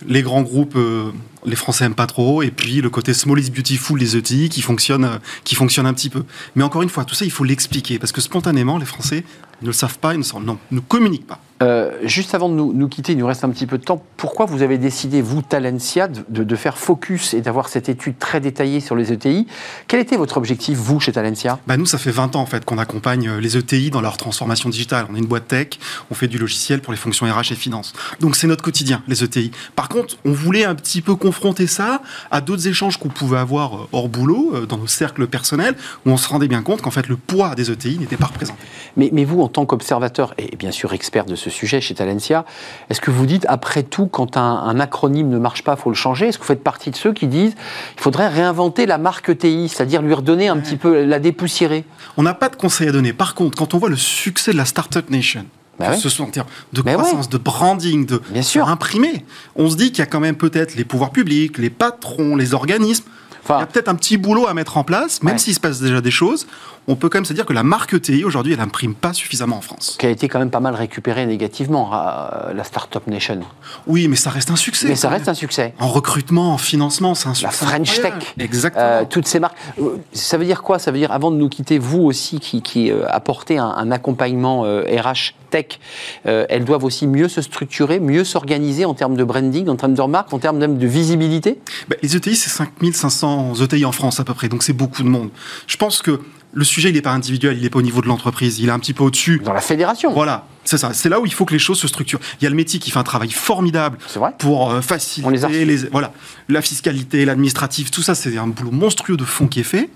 [0.06, 1.10] les grands groupes, euh,
[1.44, 4.62] les Français aiment pas trop, et puis le côté small is beautiful des ETI qui
[4.62, 6.24] fonctionne, qui fonctionne un petit peu.
[6.56, 9.24] Mais encore une fois, tout ça, il faut l'expliquer parce que spontanément, les Français
[9.62, 11.40] ne le savent pas, ils ne, non, ne communiquent pas.
[11.62, 14.02] Euh, juste avant de nous, quitter, il nous reste un petit peu de temps.
[14.16, 18.80] Pourquoi vous avez décidé, vous, Talencia, de, faire focus et d'avoir cette étude très détaillée
[18.80, 19.46] sur les ETI
[19.86, 21.58] Quel était votre objectif, vous, chez Talencia?
[21.66, 24.16] Bah Nous, ça fait 20 ans en fait, qu'on accompagne euh, les ETI dans leur
[24.16, 25.06] transformation digitale.
[25.10, 25.68] On est une boîte tech,
[26.10, 27.92] on fait du logiciel pour les fonctions RH et finance.
[28.20, 29.50] Donc c'est notre quotidien, les ETI.
[29.74, 33.74] Par contre, on voulait un petit peu confronter ça à d'autres échanges qu'on pouvait avoir
[33.74, 35.74] euh, hors boulot, dans nos cercles personnels,
[36.06, 38.60] où on se rendait bien compte qu'en fait, le poids des ETI n'était pas représenté.
[38.96, 42.44] Mais, mais vous, en tant qu'observateur et bien sûr expert de ce sujet chez Talencia.
[42.90, 45.96] Est-ce que vous dites, après tout, quand un, acronyme ne marche pas, il faut le
[45.96, 46.28] changer?
[46.28, 47.54] Est-ce que vous faites partie de ceux qui disent,
[47.96, 51.84] il faudrait réinventer la marque TI, c'est-à-dire lui redonner un petit peu, la dépoussiérer?
[52.16, 53.12] On n'a pas de conseil à donner.
[53.12, 55.44] Par contre, quand on voit le succès de la Startup Nation,
[55.78, 58.68] bah ce soit en termes de croissance, de branding, de Bien sûr.
[58.68, 59.24] imprimer.
[59.54, 62.52] On se dit qu'il y a quand même peut-être les pouvoirs publics, les patrons, les
[62.52, 63.04] organismes.
[63.48, 65.80] il y a peut-être un petit boulot à mettre en place, même s'il se passe
[65.80, 66.46] déjà des choses
[66.88, 69.58] on peut quand même se dire que la marque TI, aujourd'hui, elle n'imprime pas suffisamment
[69.58, 69.96] en France.
[69.98, 73.40] Qui a été quand même pas mal récupérée négativement, à la Startup Nation.
[73.86, 74.88] Oui, mais ça reste un succès.
[74.88, 75.74] Mais ça reste un succès.
[75.78, 77.64] En recrutement, en financement, c'est un succès.
[77.64, 78.14] La French Tech.
[78.38, 78.84] Exactement.
[78.84, 79.56] Euh, toutes ces marques.
[79.80, 80.78] Euh, ça veut dire quoi?
[80.78, 84.62] Ça veut dire, avant de nous quitter, vous aussi qui, qui euh, apportez un, accompagnement
[84.62, 85.78] RH tech,
[86.24, 90.00] elles doivent aussi mieux se structurer, mieux s'organiser en termes de branding, en termes de
[90.02, 91.58] remarques, en termes de visibilité?
[91.88, 95.08] Bah, Les ETI, c'est 5500 ETI en France à peu près, donc c'est beaucoup de
[95.08, 95.30] monde.
[95.66, 96.20] Je pense que
[96.52, 98.72] le sujet, il n'est pas individuel, il n'est pas au niveau de l'entreprise, il est
[98.72, 99.40] un petit peu au-dessus.
[99.44, 100.12] Dans la fédération.
[100.12, 100.92] Voilà, c'est ça.
[100.92, 102.20] C'est là où il faut que les choses se structurent.
[102.40, 103.98] Il y a le métier qui fait un travail formidable
[104.38, 106.12] pour euh, faciliter les, voilà,
[106.48, 109.90] la fiscalité, l'administratif, tout ça, c'est un boulot monstrueux de fond qui est fait.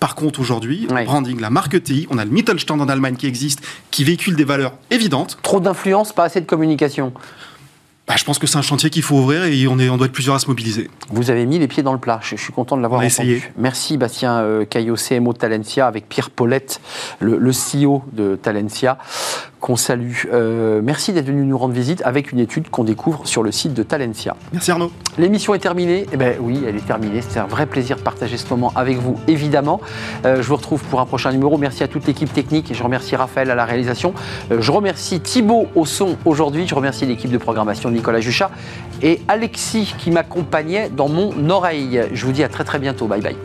[0.00, 3.28] Par contre, aujourd'hui, le branding, la marque TI, on a le Mittelstand en Allemagne qui
[3.28, 3.60] existe,
[3.92, 5.38] qui véhicule des valeurs évidentes.
[5.42, 7.12] Trop d'influence, pas assez de communication.
[8.06, 10.06] Bah, je pense que c'est un chantier qu'il faut ouvrir et on, est, on doit
[10.06, 10.90] être plusieurs à se mobiliser.
[11.10, 12.20] Vous avez mis les pieds dans le plat.
[12.22, 13.42] Je, suis content de l'avoir essayé.
[13.56, 16.80] Merci Bastien euh, Caillot, CMO de Talencia, avec Pierre Paulette,
[17.20, 18.98] le, le CEO de Talencia
[19.62, 20.24] qu'on salue.
[20.32, 23.72] Euh, merci d'être venu nous rendre visite avec une étude qu'on découvre sur le site
[23.72, 24.36] de Talencia.
[24.52, 24.90] Merci Arnaud.
[25.18, 26.04] L'émission est terminée.
[26.12, 27.22] Eh ben oui, elle est terminée.
[27.22, 29.80] C'était un vrai plaisir de partager ce moment avec vous, évidemment.
[30.26, 31.56] Euh, je vous retrouve pour un prochain numéro.
[31.58, 34.14] Merci à toute l'équipe technique et je remercie Raphaël à la réalisation.
[34.50, 36.66] Euh, je remercie Thibaut au son aujourd'hui.
[36.66, 38.50] Je remercie l'équipe de programmation de Nicolas Juchat
[39.00, 42.02] et Alexis qui m'accompagnait dans mon oreille.
[42.12, 43.06] Je vous dis à très très bientôt.
[43.06, 43.36] Bye bye.